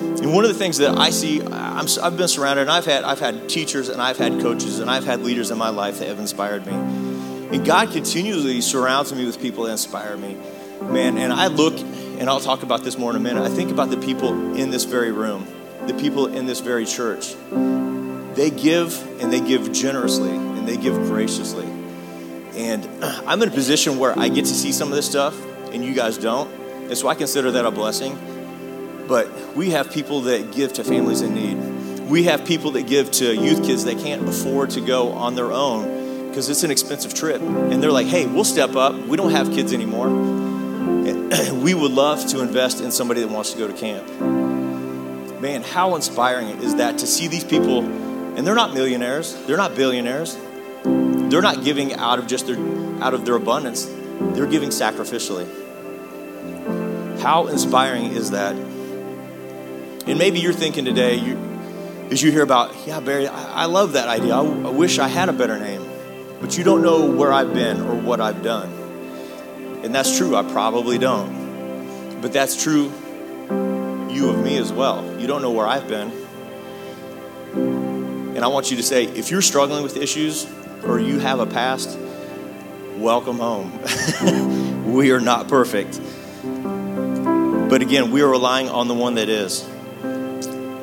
And 0.00 0.32
one 0.32 0.44
of 0.44 0.50
the 0.50 0.58
things 0.58 0.78
that 0.78 0.96
I 0.96 1.10
see, 1.10 1.42
i 1.42 1.84
have 2.02 2.16
been 2.16 2.28
surrounded, 2.28 2.62
and 2.62 2.70
I've 2.70 2.86
had, 2.86 3.04
I've 3.04 3.20
had 3.20 3.50
teachers, 3.50 3.90
and 3.90 4.00
I've 4.00 4.16
had 4.16 4.40
coaches, 4.40 4.78
and 4.78 4.90
I've 4.90 5.04
had 5.04 5.20
leaders 5.20 5.50
in 5.50 5.58
my 5.58 5.68
life 5.68 5.98
that 5.98 6.08
have 6.08 6.18
inspired 6.18 6.64
me. 6.66 6.72
And 6.72 7.62
God 7.62 7.92
continually 7.92 8.62
surrounds 8.62 9.12
me 9.12 9.26
with 9.26 9.38
people 9.38 9.64
that 9.64 9.72
inspire 9.72 10.16
me. 10.16 10.38
Man, 10.80 11.18
and 11.18 11.30
I 11.30 11.48
look 11.48 11.78
and 11.78 12.30
I'll 12.30 12.40
talk 12.40 12.62
about 12.62 12.84
this 12.84 12.96
more 12.96 13.10
in 13.10 13.16
a 13.16 13.20
minute. 13.20 13.42
I 13.42 13.54
think 13.54 13.70
about 13.70 13.90
the 13.90 13.98
people 13.98 14.56
in 14.56 14.70
this 14.70 14.84
very 14.84 15.12
room, 15.12 15.46
the 15.86 15.94
people 15.94 16.26
in 16.26 16.46
this 16.46 16.60
very 16.60 16.86
church. 16.86 17.34
They 18.40 18.48
give 18.48 18.98
and 19.20 19.30
they 19.30 19.40
give 19.40 19.70
generously 19.70 20.30
and 20.30 20.66
they 20.66 20.78
give 20.78 20.94
graciously. 20.94 21.66
And 22.56 22.88
I'm 23.04 23.42
in 23.42 23.50
a 23.50 23.52
position 23.52 23.98
where 23.98 24.18
I 24.18 24.30
get 24.30 24.46
to 24.46 24.54
see 24.54 24.72
some 24.72 24.88
of 24.88 24.94
this 24.94 25.04
stuff 25.04 25.38
and 25.74 25.84
you 25.84 25.92
guys 25.92 26.16
don't. 26.16 26.50
And 26.84 26.96
so 26.96 27.06
I 27.08 27.14
consider 27.14 27.50
that 27.50 27.66
a 27.66 27.70
blessing. 27.70 28.18
But 29.06 29.54
we 29.54 29.68
have 29.72 29.92
people 29.92 30.22
that 30.22 30.52
give 30.52 30.72
to 30.72 30.84
families 30.84 31.20
in 31.20 31.34
need. 31.34 32.08
We 32.08 32.22
have 32.22 32.46
people 32.46 32.70
that 32.70 32.86
give 32.86 33.10
to 33.10 33.36
youth 33.36 33.62
kids 33.62 33.84
that 33.84 33.98
can't 33.98 34.26
afford 34.26 34.70
to 34.70 34.80
go 34.80 35.12
on 35.12 35.34
their 35.34 35.52
own 35.52 36.28
because 36.28 36.48
it's 36.48 36.62
an 36.62 36.70
expensive 36.70 37.12
trip. 37.12 37.42
And 37.42 37.82
they're 37.82 37.92
like, 37.92 38.06
hey, 38.06 38.24
we'll 38.24 38.44
step 38.44 38.74
up. 38.74 38.94
We 38.94 39.18
don't 39.18 39.32
have 39.32 39.50
kids 39.50 39.74
anymore. 39.74 40.06
And 40.06 41.30
we 41.62 41.74
would 41.74 41.92
love 41.92 42.26
to 42.28 42.40
invest 42.40 42.80
in 42.80 42.90
somebody 42.90 43.20
that 43.20 43.28
wants 43.28 43.52
to 43.52 43.58
go 43.58 43.66
to 43.66 43.74
camp. 43.74 44.08
Man, 45.42 45.62
how 45.62 45.94
inspiring 45.94 46.48
is 46.62 46.76
that 46.76 46.96
to 47.00 47.06
see 47.06 47.28
these 47.28 47.44
people, 47.44 48.09
and 48.40 48.46
they're 48.46 48.54
not 48.54 48.72
millionaires, 48.72 49.34
they're 49.44 49.58
not 49.58 49.76
billionaires, 49.76 50.34
they're 50.82 51.42
not 51.42 51.62
giving 51.62 51.92
out 51.96 52.18
of 52.18 52.26
just 52.26 52.46
their 52.46 52.56
out 53.04 53.12
of 53.12 53.26
their 53.26 53.34
abundance, 53.34 53.84
they're 54.18 54.46
giving 54.46 54.70
sacrificially. 54.70 55.46
How 57.20 57.48
inspiring 57.48 58.12
is 58.12 58.30
that? 58.30 58.56
And 58.56 60.18
maybe 60.18 60.40
you're 60.40 60.54
thinking 60.54 60.86
today, 60.86 61.16
you, 61.16 61.36
as 62.10 62.22
you 62.22 62.32
hear 62.32 62.42
about, 62.42 62.74
yeah, 62.86 63.00
Barry, 63.00 63.28
I, 63.28 63.64
I 63.64 63.64
love 63.66 63.92
that 63.92 64.08
idea. 64.08 64.34
I, 64.34 64.40
I 64.40 64.70
wish 64.70 64.98
I 64.98 65.08
had 65.08 65.28
a 65.28 65.34
better 65.34 65.58
name. 65.58 65.86
But 66.40 66.56
you 66.56 66.64
don't 66.64 66.80
know 66.80 67.10
where 67.10 67.34
I've 67.34 67.52
been 67.52 67.82
or 67.82 67.94
what 67.94 68.22
I've 68.22 68.42
done. 68.42 68.70
And 69.84 69.94
that's 69.94 70.16
true, 70.16 70.34
I 70.34 70.50
probably 70.50 70.96
don't. 70.96 72.22
But 72.22 72.32
that's 72.32 72.62
true 72.62 72.90
you 74.10 74.30
of 74.30 74.42
me 74.42 74.56
as 74.56 74.72
well. 74.72 75.20
You 75.20 75.26
don't 75.26 75.42
know 75.42 75.50
where 75.50 75.66
I've 75.66 75.88
been. 75.88 76.19
And 78.40 78.46
I 78.46 78.48
want 78.48 78.70
you 78.70 78.78
to 78.78 78.82
say 78.82 79.04
if 79.04 79.30
you're 79.30 79.42
struggling 79.42 79.82
with 79.82 79.98
issues 79.98 80.46
or 80.82 80.98
you 80.98 81.18
have 81.18 81.40
a 81.40 81.46
past, 81.46 81.98
welcome 82.96 83.38
home. 83.38 83.70
we 84.94 85.10
are 85.10 85.20
not 85.20 85.46
perfect. 85.46 86.00
But 86.42 87.82
again, 87.82 88.10
we 88.10 88.22
are 88.22 88.30
relying 88.30 88.70
on 88.70 88.88
the 88.88 88.94
one 88.94 89.16
that 89.16 89.28
is. 89.28 89.68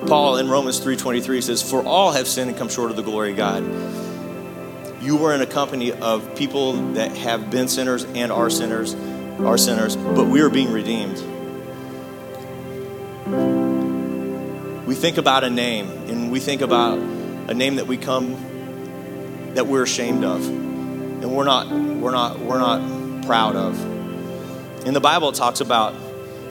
Paul 0.05 0.37
in 0.37 0.49
Romans 0.49 0.79
3:23 0.79 1.41
says, 1.41 1.63
"For 1.63 1.81
all 1.81 2.11
have 2.11 2.27
sinned 2.27 2.51
and 2.51 2.59
come 2.59 2.69
short 2.69 2.91
of 2.91 2.95
the 2.95 3.01
glory 3.01 3.31
of 3.31 3.37
God." 3.37 3.63
You 5.01 5.15
were 5.15 5.33
in 5.33 5.41
a 5.41 5.47
company 5.47 5.91
of 5.91 6.35
people 6.35 6.73
that 6.93 7.17
have 7.17 7.49
been 7.49 7.67
sinners 7.67 8.05
and 8.13 8.31
are 8.31 8.51
sinners, 8.51 8.95
are 9.39 9.57
sinners, 9.57 9.95
but 9.95 10.27
we 10.27 10.41
are 10.41 10.51
being 10.51 10.71
redeemed. 10.71 11.17
We 14.85 14.93
think 14.93 15.17
about 15.17 15.43
a 15.43 15.49
name, 15.49 15.89
and 16.07 16.31
we 16.31 16.39
think 16.39 16.61
about 16.61 17.16
a 17.47 17.53
name 17.53 17.77
that 17.77 17.87
we 17.87 17.97
come 17.97 19.53
that 19.53 19.65
we're 19.65 19.83
ashamed 19.83 20.23
of, 20.23 20.45
and 20.47 21.35
we're 21.35 21.43
not, 21.43 21.69
we're 21.69 22.11
not, 22.11 22.39
we're 22.39 22.59
not 22.59 23.25
proud 23.25 23.55
of. 23.55 23.79
In 24.85 24.93
the 24.93 25.01
Bible, 25.01 25.29
it 25.29 25.35
talks 25.35 25.61
about 25.61 25.95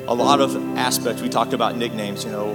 a 0.09 0.15
lot 0.15 0.41
of 0.41 0.57
aspects. 0.77 1.23
We 1.23 1.29
talked 1.29 1.53
about 1.53 1.77
nicknames, 1.77 2.25
you 2.25 2.31
know, 2.31 2.55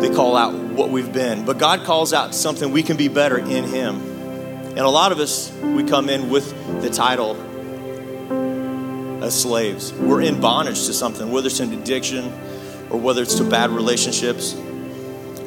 they 0.00 0.08
call 0.08 0.36
out 0.36 0.54
what 0.54 0.88
we've 0.88 1.12
been, 1.12 1.44
but 1.44 1.58
God 1.58 1.84
calls 1.84 2.12
out 2.12 2.34
something 2.34 2.72
we 2.72 2.82
can 2.82 2.96
be 2.96 3.08
better 3.08 3.38
in 3.38 3.64
Him. 3.64 3.96
And 3.96 4.78
a 4.78 4.88
lot 4.88 5.12
of 5.12 5.20
us, 5.20 5.52
we 5.60 5.84
come 5.84 6.08
in 6.08 6.30
with 6.30 6.50
the 6.80 6.88
title 6.88 7.36
as 9.22 9.40
slaves. 9.40 9.92
We're 9.92 10.22
in 10.22 10.40
bondage 10.40 10.86
to 10.86 10.94
something, 10.94 11.30
whether 11.30 11.48
it's 11.48 11.60
an 11.60 11.72
addiction 11.74 12.32
or 12.90 12.98
whether 12.98 13.22
it's 13.22 13.34
to 13.34 13.44
bad 13.44 13.70
relationships. 13.70 14.56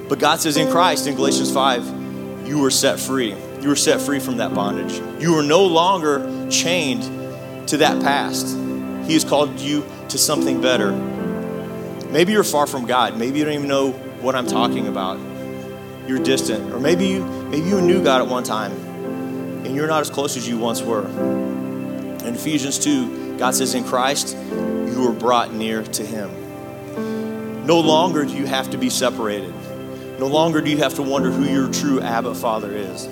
But 0.08 0.20
God 0.20 0.39
says 0.39 0.58
in 0.58 0.70
Christ, 0.70 1.08
in 1.08 1.15
Galatians 1.15 1.52
5, 1.52 2.48
you 2.48 2.60
were 2.60 2.72
set 2.72 3.00
free. 3.00 3.36
You 3.62 3.70
were 3.70 3.76
set 3.76 4.00
free 4.00 4.20
from 4.20 4.38
that 4.38 4.54
bondage. 4.54 4.94
You 5.22 5.36
are 5.38 5.44
no 5.44 5.65
longer 5.65 6.48
chained 6.50 7.04
to 7.68 7.78
that 7.78 8.02
past. 8.04 8.56
He 9.08 9.13
has 9.13 9.24
called 9.24 9.60
you 9.60 9.84
to 10.10 10.18
something 10.18 10.62
better. 10.62 10.91
Maybe 12.12 12.34
you're 12.34 12.44
far 12.44 12.68
from 12.68 12.86
God. 12.86 13.18
Maybe 13.18 13.39
you 13.39 13.46
don't 13.46 13.56
even 13.56 13.68
know 13.68 13.91
what 14.22 14.36
I'm 14.36 14.48
talking 14.48 14.88
about. 14.88 15.20
You're 16.08 16.20
distant. 16.20 16.72
Or 16.72 16.80
maybe 16.80 17.08
you 17.08 17.26
maybe 17.50 17.68
you 17.68 17.82
knew 17.82 18.04
God 18.04 18.22
at 18.22 18.28
one 18.28 18.44
time 18.44 18.72
and 19.65 19.76
you're 19.76 19.88
not 19.88 20.02
as 20.02 20.10
close 20.12 20.38
as 20.38 20.48
you 20.48 20.60
once 20.60 20.82
were. 20.82 21.08
In 21.08 22.36
Ephesians 22.36 22.78
2, 22.78 23.38
God 23.38 23.56
says 23.56 23.74
in 23.74 23.84
Christ, 23.84 24.38
you 24.52 25.02
were 25.06 25.13
brought 25.13 25.54
near 25.54 25.84
to 25.84 26.06
him. 26.06 27.65
No 27.65 27.80
longer 27.80 28.26
do 28.26 28.34
you 28.34 28.46
have 28.46 28.70
to 28.72 28.78
be 28.78 28.91
separated. 28.91 29.54
No 30.19 30.28
longer 30.28 30.62
do 30.62 30.69
you 30.69 30.78
have 30.78 30.93
to 30.95 31.01
wonder 31.01 31.30
who 31.30 31.43
your 31.43 31.71
true 31.71 31.99
Abba 31.99 32.36
Father 32.36 32.71
is. 32.71 33.10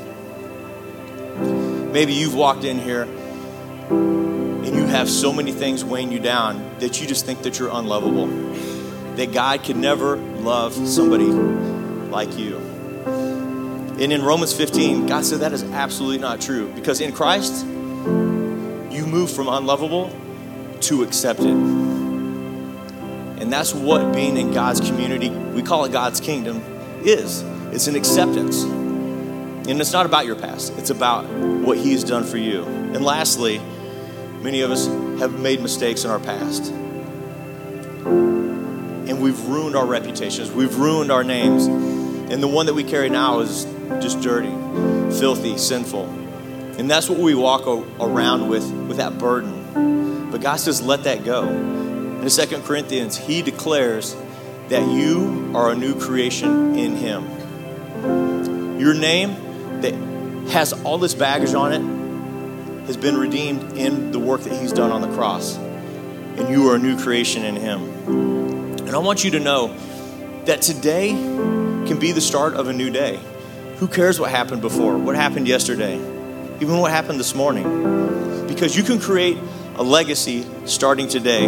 Maybe 1.91 2.13
you've 2.13 2.33
walked 2.33 2.63
in 2.63 2.79
here 2.79 3.03
and 3.03 4.75
you 4.75 4.85
have 4.85 5.09
so 5.09 5.33
many 5.33 5.51
things 5.51 5.83
weighing 5.83 6.11
you 6.11 6.19
down 6.19 6.77
that 6.79 7.01
you 7.01 7.07
just 7.07 7.25
think 7.25 7.41
that 7.41 7.59
you're 7.59 7.71
unlovable. 7.71 8.27
That 9.17 9.33
God 9.33 9.63
could 9.63 9.75
never 9.75 10.15
love 10.15 10.73
somebody 10.73 11.25
like 11.25 12.37
you. 12.37 12.57
And 13.99 14.13
in 14.13 14.23
Romans 14.23 14.53
15, 14.53 15.05
God 15.05 15.25
said 15.25 15.41
that 15.41 15.53
is 15.53 15.63
absolutely 15.63 16.19
not 16.19 16.41
true 16.41 16.71
because 16.73 17.01
in 17.01 17.11
Christ, 17.11 17.65
you 17.65 19.05
move 19.05 19.29
from 19.29 19.49
unlovable 19.49 20.09
to 20.81 21.03
accepted. 21.03 21.47
And 21.47 23.51
that's 23.51 23.73
what 23.73 24.15
being 24.15 24.37
in 24.37 24.53
God's 24.53 24.79
community, 24.79 25.29
we 25.29 25.61
call 25.61 25.85
it 25.85 25.91
God's 25.91 26.19
kingdom, 26.19 26.63
is. 27.07 27.41
It's 27.71 27.87
an 27.87 27.95
acceptance. 27.95 28.63
And 28.63 29.79
it's 29.79 29.93
not 29.93 30.05
about 30.05 30.25
your 30.25 30.35
past, 30.35 30.73
it's 30.77 30.89
about 30.89 31.25
what 31.25 31.77
He 31.77 31.93
has 31.93 32.03
done 32.03 32.25
for 32.25 32.37
you. 32.37 32.63
And 32.65 33.03
lastly, 33.03 33.61
many 34.41 34.61
of 34.61 34.71
us 34.71 34.87
have 35.19 35.39
made 35.39 35.61
mistakes 35.61 36.03
in 36.03 36.11
our 36.11 36.19
past. 36.19 36.69
And 39.05 39.21
we've 39.21 39.39
ruined 39.47 39.75
our 39.75 39.85
reputations, 39.85 40.51
we've 40.51 40.75
ruined 40.77 41.11
our 41.11 41.23
names. 41.23 41.67
And 41.67 42.41
the 42.43 42.47
one 42.47 42.65
that 42.65 42.73
we 42.73 42.83
carry 42.83 43.09
now 43.09 43.39
is 43.39 43.65
just 44.01 44.21
dirty, 44.21 44.51
filthy, 45.17 45.57
sinful. 45.57 46.05
And 46.77 46.89
that's 46.89 47.09
what 47.09 47.19
we 47.19 47.35
walk 47.35 47.67
around 48.01 48.49
with, 48.49 48.69
with 48.87 48.97
that 48.97 49.17
burden. 49.17 50.31
But 50.31 50.41
God 50.41 50.55
says, 50.57 50.81
let 50.81 51.03
that 51.03 51.23
go. 51.23 51.47
In 51.47 52.27
2 52.27 52.61
Corinthians, 52.61 53.15
He 53.15 53.41
declares 53.41 54.15
that 54.73 54.89
you 54.91 55.51
are 55.53 55.69
a 55.69 55.75
new 55.75 55.93
creation 55.99 56.75
in 56.75 56.95
Him. 56.95 58.79
Your 58.79 58.95
name 58.95 59.81
that 59.81 59.93
has 60.49 60.73
all 60.83 60.97
this 60.97 61.13
baggage 61.13 61.53
on 61.53 61.73
it 61.73 62.87
has 62.87 62.97
been 62.97 63.15
redeemed 63.15 63.77
in 63.77 64.11
the 64.11 64.17
work 64.17 64.41
that 64.41 64.59
He's 64.59 64.73
done 64.73 64.91
on 64.91 65.01
the 65.01 65.13
cross. 65.13 65.57
And 65.57 66.49
you 66.49 66.71
are 66.71 66.75
a 66.75 66.79
new 66.79 66.97
creation 66.97 67.43
in 67.43 67.55
Him. 67.55 67.83
And 68.79 68.95
I 68.95 68.97
want 68.97 69.23
you 69.23 69.29
to 69.31 69.39
know 69.39 69.77
that 70.45 70.63
today 70.63 71.09
can 71.09 71.99
be 71.99 72.11
the 72.11 72.19
start 72.19 72.55
of 72.55 72.67
a 72.67 72.73
new 72.73 72.89
day. 72.89 73.19
Who 73.77 73.87
cares 73.87 74.19
what 74.19 74.31
happened 74.31 74.61
before? 74.61 74.97
What 74.97 75.15
happened 75.15 75.47
yesterday? 75.47 75.97
Even 76.61 76.79
what 76.79 76.89
happened 76.89 77.19
this 77.19 77.35
morning? 77.35 78.47
Because 78.47 78.75
you 78.75 78.81
can 78.81 78.99
create 78.99 79.37
a 79.75 79.83
legacy 79.83 80.47
starting 80.65 81.07
today, 81.07 81.45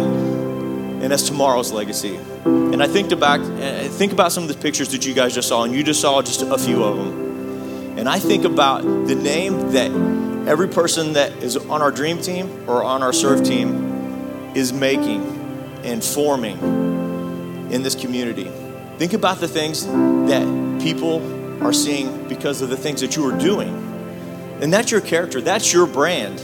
and 1.02 1.12
that's 1.12 1.28
tomorrow's 1.28 1.72
legacy. 1.72 2.16
And 2.44 2.82
I 2.82 2.88
think 2.88 3.12
about 3.12 3.40
eh, 3.40 3.88
think 3.88 4.12
about 4.12 4.32
some 4.32 4.44
of 4.44 4.48
the 4.48 4.56
pictures 4.56 4.88
that 4.90 5.06
you 5.06 5.14
guys 5.14 5.34
just 5.34 5.48
saw, 5.48 5.64
and 5.64 5.74
you 5.74 5.82
just 5.82 6.00
saw 6.00 6.22
just 6.22 6.42
a 6.42 6.58
few 6.58 6.82
of 6.82 6.96
them. 6.96 7.98
And 7.98 8.08
I 8.08 8.18
think 8.18 8.44
about 8.44 8.82
the 8.82 9.14
name 9.14 9.72
that 9.72 9.90
every 10.48 10.68
person 10.68 11.14
that 11.14 11.32
is 11.42 11.56
on 11.56 11.82
our 11.82 11.90
dream 11.90 12.20
team 12.20 12.68
or 12.68 12.84
on 12.84 13.02
our 13.02 13.12
serve 13.12 13.44
team 13.44 14.52
is 14.54 14.72
making 14.72 15.22
and 15.84 16.02
forming 16.04 16.58
in 17.70 17.82
this 17.82 17.94
community. 17.94 18.50
Think 18.98 19.12
about 19.12 19.40
the 19.40 19.48
things 19.48 19.86
that 19.86 20.80
people 20.82 21.64
are 21.64 21.72
seeing 21.72 22.28
because 22.28 22.62
of 22.62 22.68
the 22.68 22.76
things 22.76 23.00
that 23.00 23.16
you 23.16 23.26
are 23.28 23.38
doing. 23.38 23.68
And 24.60 24.72
that's 24.72 24.90
your 24.90 25.00
character, 25.00 25.40
that's 25.40 25.72
your 25.72 25.86
brand. 25.86 26.40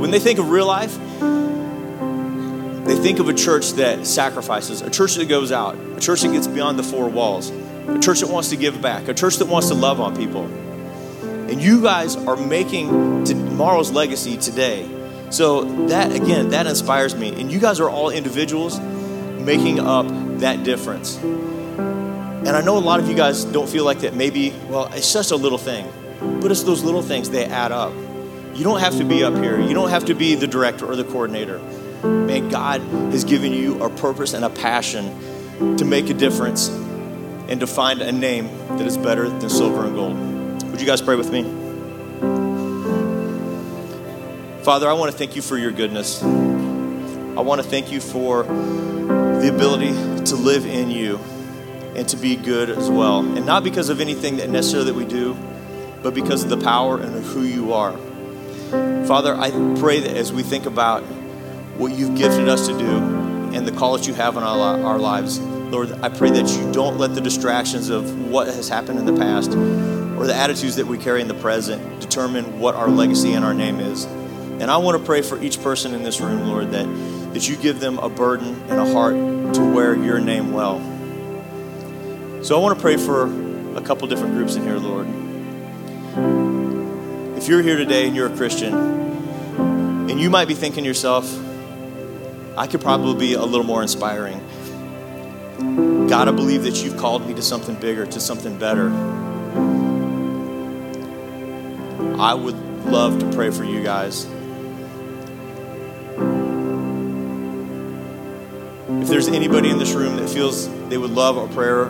When 0.00 0.10
they 0.10 0.20
think 0.20 0.38
of 0.38 0.50
real 0.50 0.66
life, 0.66 0.96
they 2.84 2.96
think 2.96 3.18
of 3.18 3.28
a 3.28 3.34
church 3.34 3.72
that 3.72 4.06
sacrifices, 4.06 4.80
a 4.80 4.90
church 4.90 5.14
that 5.16 5.28
goes 5.28 5.52
out, 5.52 5.76
a 5.96 6.00
church 6.00 6.22
that 6.22 6.32
gets 6.32 6.46
beyond 6.46 6.78
the 6.78 6.82
four 6.82 7.08
walls, 7.08 7.50
a 7.50 7.98
church 7.98 8.20
that 8.20 8.30
wants 8.30 8.48
to 8.50 8.56
give 8.56 8.80
back, 8.80 9.08
a 9.08 9.14
church 9.14 9.36
that 9.36 9.48
wants 9.48 9.68
to 9.68 9.74
love 9.74 10.00
on 10.00 10.16
people. 10.16 10.44
And 11.50 11.60
you 11.60 11.82
guys 11.82 12.16
are 12.16 12.36
making 12.36 13.24
tomorrow's 13.24 13.90
legacy 13.90 14.36
today. 14.36 14.88
So 15.30 15.86
that 15.88 16.12
again, 16.12 16.50
that 16.50 16.66
inspires 16.66 17.14
me. 17.14 17.40
And 17.40 17.50
you 17.50 17.60
guys 17.60 17.80
are 17.80 17.90
all 17.90 18.10
individuals 18.10 18.78
making 18.80 19.80
up 19.80 20.06
that 20.40 20.64
difference. 20.64 21.16
And 21.18 22.48
I 22.48 22.62
know 22.62 22.78
a 22.78 22.80
lot 22.80 23.00
of 23.00 23.08
you 23.08 23.14
guys 23.14 23.44
don't 23.44 23.68
feel 23.68 23.84
like 23.84 24.00
that 24.00 24.14
maybe, 24.14 24.54
well, 24.68 24.90
it's 24.94 25.12
just 25.12 25.30
a 25.30 25.36
little 25.36 25.58
thing. 25.58 25.86
But 26.40 26.50
it's 26.50 26.62
those 26.62 26.82
little 26.82 27.02
things, 27.02 27.30
they 27.30 27.44
add 27.44 27.72
up. 27.72 27.92
You 28.54 28.64
don't 28.64 28.80
have 28.80 28.96
to 28.98 29.04
be 29.04 29.24
up 29.24 29.34
here. 29.34 29.60
You 29.60 29.74
don't 29.74 29.90
have 29.90 30.06
to 30.06 30.14
be 30.14 30.34
the 30.34 30.46
director 30.46 30.86
or 30.86 30.96
the 30.96 31.04
coordinator. 31.04 31.60
Man, 32.02 32.48
God 32.48 32.80
has 33.12 33.24
given 33.24 33.52
you 33.52 33.82
a 33.82 33.90
purpose 33.90 34.32
and 34.32 34.44
a 34.44 34.50
passion 34.50 35.76
to 35.76 35.84
make 35.84 36.08
a 36.08 36.14
difference 36.14 36.68
and 36.68 37.60
to 37.60 37.66
find 37.66 38.00
a 38.00 38.10
name 38.10 38.46
that 38.68 38.86
is 38.86 38.96
better 38.96 39.28
than 39.28 39.50
silver 39.50 39.84
and 39.84 39.94
gold. 39.94 40.70
Would 40.70 40.80
you 40.80 40.86
guys 40.86 41.02
pray 41.02 41.16
with 41.16 41.30
me? 41.30 41.42
Father, 44.62 44.88
I 44.88 44.94
want 44.94 45.10
to 45.10 45.18
thank 45.18 45.36
you 45.36 45.42
for 45.42 45.58
your 45.58 45.72
goodness. 45.72 46.22
I 46.22 47.42
want 47.42 47.60
to 47.62 47.66
thank 47.66 47.92
you 47.92 48.00
for 48.00 48.44
the 48.44 49.50
ability 49.54 49.92
to 50.26 50.36
live 50.36 50.64
in 50.64 50.90
you 50.90 51.18
and 51.96 52.08
to 52.08 52.16
be 52.16 52.36
good 52.36 52.70
as 52.70 52.88
well. 52.88 53.20
And 53.20 53.44
not 53.44 53.64
because 53.64 53.88
of 53.88 54.00
anything 54.00 54.38
that 54.38 54.48
necessarily 54.48 54.92
that 54.92 54.96
we 54.96 55.04
do, 55.04 55.36
but 56.02 56.14
because 56.14 56.44
of 56.44 56.50
the 56.50 56.56
power 56.56 56.98
and 56.98 57.14
of 57.14 57.24
who 57.24 57.42
you 57.42 57.74
are. 57.74 57.96
Father, 59.06 59.34
I 59.34 59.50
pray 59.78 60.00
that 60.00 60.16
as 60.16 60.32
we 60.32 60.42
think 60.42 60.66
about 60.66 61.02
what 61.80 61.92
you've 61.92 62.14
gifted 62.14 62.46
us 62.46 62.66
to 62.68 62.76
do 62.78 62.98
and 63.56 63.66
the 63.66 63.72
call 63.72 63.96
that 63.96 64.06
you 64.06 64.12
have 64.12 64.36
on 64.36 64.42
our, 64.42 64.84
our 64.84 64.98
lives, 64.98 65.40
Lord, 65.40 65.90
I 66.02 66.10
pray 66.10 66.28
that 66.30 66.46
you 66.50 66.70
don't 66.72 66.98
let 66.98 67.14
the 67.14 67.22
distractions 67.22 67.88
of 67.88 68.28
what 68.28 68.48
has 68.48 68.68
happened 68.68 68.98
in 68.98 69.06
the 69.06 69.16
past 69.16 69.52
or 69.52 70.26
the 70.26 70.34
attitudes 70.34 70.76
that 70.76 70.86
we 70.86 70.98
carry 70.98 71.22
in 71.22 71.28
the 71.28 71.34
present 71.34 72.00
determine 72.00 72.60
what 72.60 72.74
our 72.74 72.90
legacy 72.90 73.32
and 73.32 73.46
our 73.46 73.54
name 73.54 73.80
is. 73.80 74.04
And 74.04 74.64
I 74.64 74.76
want 74.76 74.98
to 74.98 75.04
pray 75.04 75.22
for 75.22 75.42
each 75.42 75.62
person 75.62 75.94
in 75.94 76.02
this 76.02 76.20
room, 76.20 76.48
Lord, 76.48 76.70
that, 76.72 76.84
that 77.32 77.48
you 77.48 77.56
give 77.56 77.80
them 77.80 77.98
a 77.98 78.10
burden 78.10 78.60
and 78.68 78.78
a 78.78 78.92
heart 78.92 79.14
to 79.54 79.74
wear 79.74 79.96
your 79.96 80.20
name 80.20 80.52
well. 80.52 80.80
So 82.44 82.58
I 82.58 82.62
want 82.62 82.76
to 82.76 82.82
pray 82.82 82.98
for 82.98 83.24
a 83.74 83.80
couple 83.80 84.06
different 84.06 84.34
groups 84.34 84.54
in 84.54 84.64
here, 84.64 84.76
Lord. 84.76 85.06
If 87.38 87.48
you're 87.48 87.62
here 87.62 87.78
today 87.78 88.06
and 88.06 88.14
you're 88.14 88.30
a 88.30 88.36
Christian, 88.36 88.74
and 88.74 90.20
you 90.20 90.28
might 90.28 90.46
be 90.46 90.54
thinking 90.54 90.84
to 90.84 90.88
yourself, 90.88 91.24
I 92.60 92.66
could 92.66 92.82
probably 92.82 93.28
be 93.28 93.32
a 93.32 93.42
little 93.42 93.64
more 93.64 93.80
inspiring. 93.80 94.38
God, 96.10 96.28
I 96.28 96.30
believe 96.30 96.64
that 96.64 96.84
you've 96.84 96.98
called 96.98 97.26
me 97.26 97.32
to 97.32 97.40
something 97.40 97.74
bigger, 97.74 98.04
to 98.04 98.20
something 98.20 98.58
better. 98.58 98.90
I 102.20 102.34
would 102.34 102.84
love 102.84 103.18
to 103.20 103.30
pray 103.32 103.50
for 103.50 103.64
you 103.64 103.82
guys. 103.82 104.26
If 109.00 109.08
there's 109.08 109.28
anybody 109.28 109.70
in 109.70 109.78
this 109.78 109.94
room 109.94 110.16
that 110.16 110.28
feels 110.28 110.68
they 110.90 110.98
would 110.98 111.12
love 111.12 111.38
a 111.38 111.48
prayer 111.54 111.86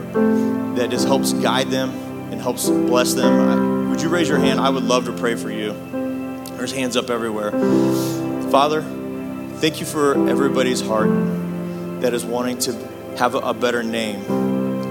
that 0.77 0.89
just 0.91 1.09
helps 1.09 1.33
guide 1.33 1.67
them 1.67 1.91
and 2.31 2.41
helps 2.41 2.69
bless 2.69 3.15
them, 3.15 3.33
I, 3.33 3.91
would 3.91 4.01
you 4.01 4.09
raise 4.09 4.29
your 4.29 4.39
hand? 4.39 4.61
I 4.61 4.71
would 4.71 4.85
love 4.85 5.07
to 5.07 5.13
pray 5.13 5.35
for 5.35 5.51
you. 5.51 5.73
There's 6.57 6.71
hands 6.71 6.97
up 6.97 7.11
everywhere. 7.11 7.51
Father, 8.53 8.85
thank 9.61 9.79
you 9.79 9.85
for 9.85 10.15
everybody's 10.27 10.81
heart 10.81 11.11
that 12.01 12.15
is 12.15 12.25
wanting 12.25 12.57
to 12.57 12.73
have 13.19 13.35
a, 13.35 13.53
better 13.53 13.83
name, 13.83 14.25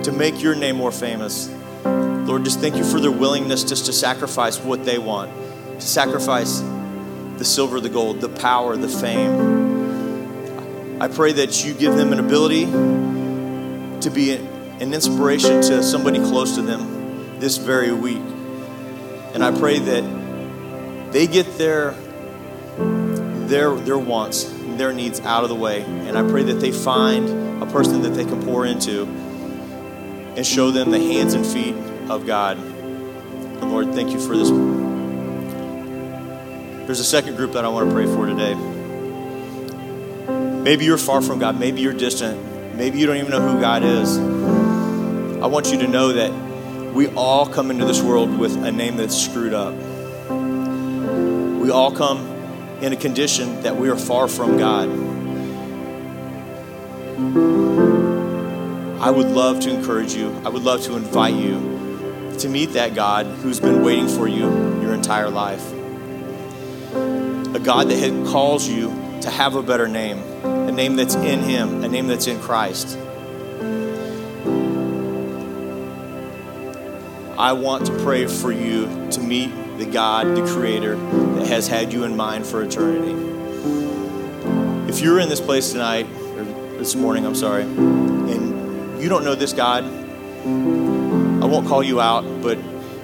to 0.03 0.11
make 0.11 0.43
your 0.43 0.53
name 0.53 0.75
more 0.75 0.91
famous. 0.91 1.49
Lord, 1.83 2.43
just 2.43 2.59
thank 2.59 2.75
you 2.75 2.83
for 2.83 2.99
their 2.99 3.11
willingness 3.11 3.63
just 3.63 3.87
to 3.87 3.93
sacrifice 3.93 4.59
what 4.59 4.85
they 4.85 4.99
want, 4.99 5.31
to 5.79 5.81
sacrifice 5.81 6.59
the 7.37 7.45
silver, 7.45 7.79
the 7.79 7.89
gold, 7.89 8.21
the 8.21 8.29
power, 8.29 8.77
the 8.77 8.87
fame. 8.87 11.01
I 11.01 11.07
pray 11.07 11.31
that 11.31 11.65
you 11.65 11.73
give 11.73 11.95
them 11.95 12.13
an 12.13 12.19
ability 12.19 12.65
to 12.65 14.11
be 14.13 14.35
an 14.35 14.93
inspiration 14.93 15.63
to 15.63 15.81
somebody 15.81 16.19
close 16.19 16.53
to 16.55 16.61
them 16.61 17.39
this 17.39 17.57
very 17.57 17.91
week. 17.91 18.21
And 19.33 19.43
I 19.43 19.57
pray 19.57 19.79
that 19.79 21.11
they 21.11 21.25
get 21.25 21.57
their 21.57 21.95
their 23.49 23.75
their 23.75 23.97
wants, 23.97 24.43
their 24.77 24.93
needs 24.93 25.19
out 25.21 25.43
of 25.43 25.49
the 25.49 25.55
way. 25.55 25.81
And 25.81 26.17
I 26.17 26.21
pray 26.29 26.43
that 26.43 26.61
they 26.61 26.71
find 26.71 27.61
a 27.61 27.65
person 27.65 28.03
that 28.03 28.09
they 28.09 28.23
can 28.23 28.41
pour 28.43 28.65
into 28.65 29.03
and 30.37 30.45
show 30.45 30.71
them 30.71 30.91
the 30.91 30.99
hands 30.99 31.33
and 31.33 31.45
feet 31.45 31.75
of 32.09 32.25
God. 32.25 32.57
And 32.57 33.71
Lord, 33.71 33.93
thank 33.93 34.11
you 34.11 34.19
for 34.19 34.37
this. 34.37 34.49
There's 36.85 36.99
a 36.99 37.05
second 37.05 37.35
group 37.35 37.53
that 37.53 37.65
I 37.65 37.67
want 37.67 37.89
to 37.89 37.95
pray 37.95 38.05
for 38.05 38.25
today. 38.25 38.55
Maybe 40.63 40.85
you're 40.85 40.97
far 40.97 41.21
from 41.21 41.39
God. 41.39 41.59
Maybe 41.59 41.81
you're 41.81 41.93
distant. 41.93 42.75
Maybe 42.75 42.99
you 42.99 43.05
don't 43.05 43.17
even 43.17 43.31
know 43.31 43.41
who 43.41 43.59
God 43.59 43.83
is. 43.83 44.17
I 44.17 45.47
want 45.47 45.71
you 45.71 45.79
to 45.79 45.87
know 45.87 46.13
that 46.13 46.31
we 46.93 47.07
all 47.09 47.45
come 47.45 47.69
into 47.71 47.85
this 47.85 48.01
world 48.01 48.37
with 48.37 48.55
a 48.55 48.71
name 48.71 48.97
that's 48.97 49.15
screwed 49.15 49.53
up. 49.53 49.73
We 51.61 51.69
all 51.69 51.91
come 51.91 52.28
in 52.81 52.93
a 52.93 52.95
condition 52.95 53.61
that 53.63 53.75
we 53.75 53.89
are 53.89 53.97
far 53.97 54.27
from 54.27 54.57
God. 54.57 54.89
I 59.01 59.11
would 59.11 59.27
love 59.27 59.59
to 59.61 59.69
encourage 59.69 60.13
you. 60.13 60.33
I 60.45 60.49
would 60.49 60.63
love 60.63 60.83
to 60.83 60.95
invite 60.95 61.35
you 61.35 62.35
to 62.39 62.49
meet 62.49 62.73
that 62.73 62.95
God 62.95 63.25
who's 63.25 63.59
been 63.59 63.83
waiting 63.83 64.07
for 64.07 64.27
you 64.27 64.49
your 64.81 64.93
entire 64.93 65.29
life. 65.29 65.65
A 66.93 67.59
God 67.59 67.89
that 67.89 68.27
calls 68.27 68.67
you 68.67 68.89
to 69.21 69.29
have 69.29 69.55
a 69.55 69.61
better 69.61 69.87
name, 69.87 70.19
a 70.43 70.71
name 70.71 70.95
that's 70.95 71.15
in 71.15 71.41
Him, 71.41 71.83
a 71.83 71.87
name 71.87 72.07
that's 72.07 72.27
in 72.27 72.39
Christ. 72.39 72.97
I 77.37 77.53
want 77.53 77.85
to 77.87 77.97
pray 78.03 78.25
for 78.27 78.51
you 78.51 78.85
to 79.11 79.21
meet 79.21 79.51
the 79.79 79.85
God, 79.85 80.27
the 80.35 80.45
Creator, 80.45 80.97
that 80.97 81.47
has 81.47 81.67
had 81.69 81.93
you 81.93 82.03
in 82.03 82.17
mind 82.17 82.45
for 82.45 82.61
eternity. 82.61 83.13
If 84.89 84.99
you're 84.99 85.19
in 85.19 85.29
this 85.29 85.39
place 85.39 85.71
tonight, 85.71 86.05
or 86.35 86.43
this 86.77 86.95
morning, 86.95 87.25
I'm 87.25 87.33
sorry, 87.33 87.63
and 87.63 89.01
you 89.01 89.07
don't 89.07 89.23
know 89.23 89.35
this 89.35 89.53
God, 89.53 89.85
I 89.85 91.45
won't 91.45 91.65
call 91.65 91.81
you 91.81 92.01
out, 92.01 92.25
but 92.41 92.57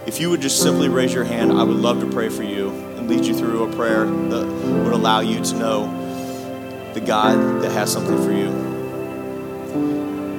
if 0.06 0.20
you 0.20 0.30
would 0.30 0.42
just 0.42 0.62
simply 0.62 0.90
raise 0.90 1.14
your 1.14 1.24
hand, 1.24 1.54
I 1.54 1.64
would 1.64 1.78
love 1.78 2.02
to 2.02 2.12
pray 2.12 2.28
for 2.28 2.44
you 2.44 2.72
and 2.98 3.10
lead 3.10 3.24
you 3.26 3.34
through 3.34 3.64
a 3.64 3.74
prayer 3.74 4.06
that 4.06 4.46
would 4.46 4.94
allow 4.94 5.22
you 5.22 5.42
to 5.42 5.56
know 5.56 6.92
the 6.94 7.00
God 7.00 7.62
that 7.62 7.72
has 7.72 7.90
something 7.90 8.22
for 8.22 8.34
you. 8.34 8.52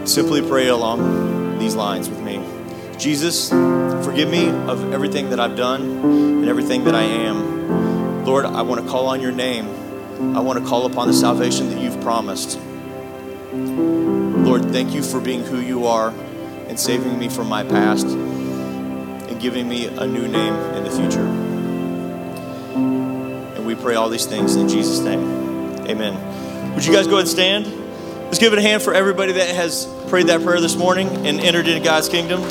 Simply 0.06 0.42
pray 0.42 0.68
along 0.68 1.58
these 1.58 1.74
lines 1.74 2.10
with 2.10 2.20
me. 2.20 2.44
Jesus, 2.98 3.50
forgive 4.04 4.28
me 4.28 4.48
of 4.48 4.92
everything 4.92 5.30
that 5.30 5.40
I've 5.40 5.56
done 5.56 5.82
and 5.82 6.48
everything 6.48 6.84
that 6.84 6.94
I 6.94 7.02
am. 7.02 8.24
Lord, 8.24 8.44
I 8.44 8.62
want 8.62 8.84
to 8.84 8.90
call 8.90 9.06
on 9.06 9.20
your 9.20 9.32
name. 9.32 9.68
I 10.36 10.40
want 10.40 10.58
to 10.58 10.64
call 10.64 10.86
upon 10.86 11.08
the 11.08 11.14
salvation 11.14 11.68
that 11.70 11.80
you've 11.80 12.00
promised. 12.00 12.58
Lord, 13.52 14.70
thank 14.72 14.94
you 14.94 15.02
for 15.02 15.20
being 15.20 15.44
who 15.44 15.60
you 15.60 15.86
are 15.86 16.10
and 16.68 16.78
saving 16.78 17.18
me 17.18 17.28
from 17.28 17.48
my 17.48 17.62
past 17.62 18.06
and 18.06 19.40
giving 19.40 19.68
me 19.68 19.86
a 19.86 20.06
new 20.06 20.26
name 20.26 20.54
in 20.74 20.84
the 20.84 20.90
future. 20.90 21.26
And 23.56 23.66
we 23.66 23.74
pray 23.74 23.94
all 23.94 24.08
these 24.08 24.26
things 24.26 24.56
in 24.56 24.68
Jesus' 24.68 25.00
name. 25.00 25.20
Amen. 25.88 26.74
Would 26.74 26.84
you 26.84 26.92
guys 26.92 27.06
go 27.06 27.14
ahead 27.14 27.26
and 27.26 27.28
stand? 27.28 27.66
Let's 28.24 28.38
give 28.38 28.52
it 28.52 28.58
a 28.58 28.62
hand 28.62 28.82
for 28.82 28.92
everybody 28.92 29.32
that 29.32 29.54
has 29.54 29.86
prayed 30.08 30.26
that 30.26 30.42
prayer 30.42 30.60
this 30.60 30.76
morning 30.76 31.08
and 31.26 31.40
entered 31.40 31.66
into 31.68 31.82
God's 31.82 32.08
kingdom. 32.08 32.42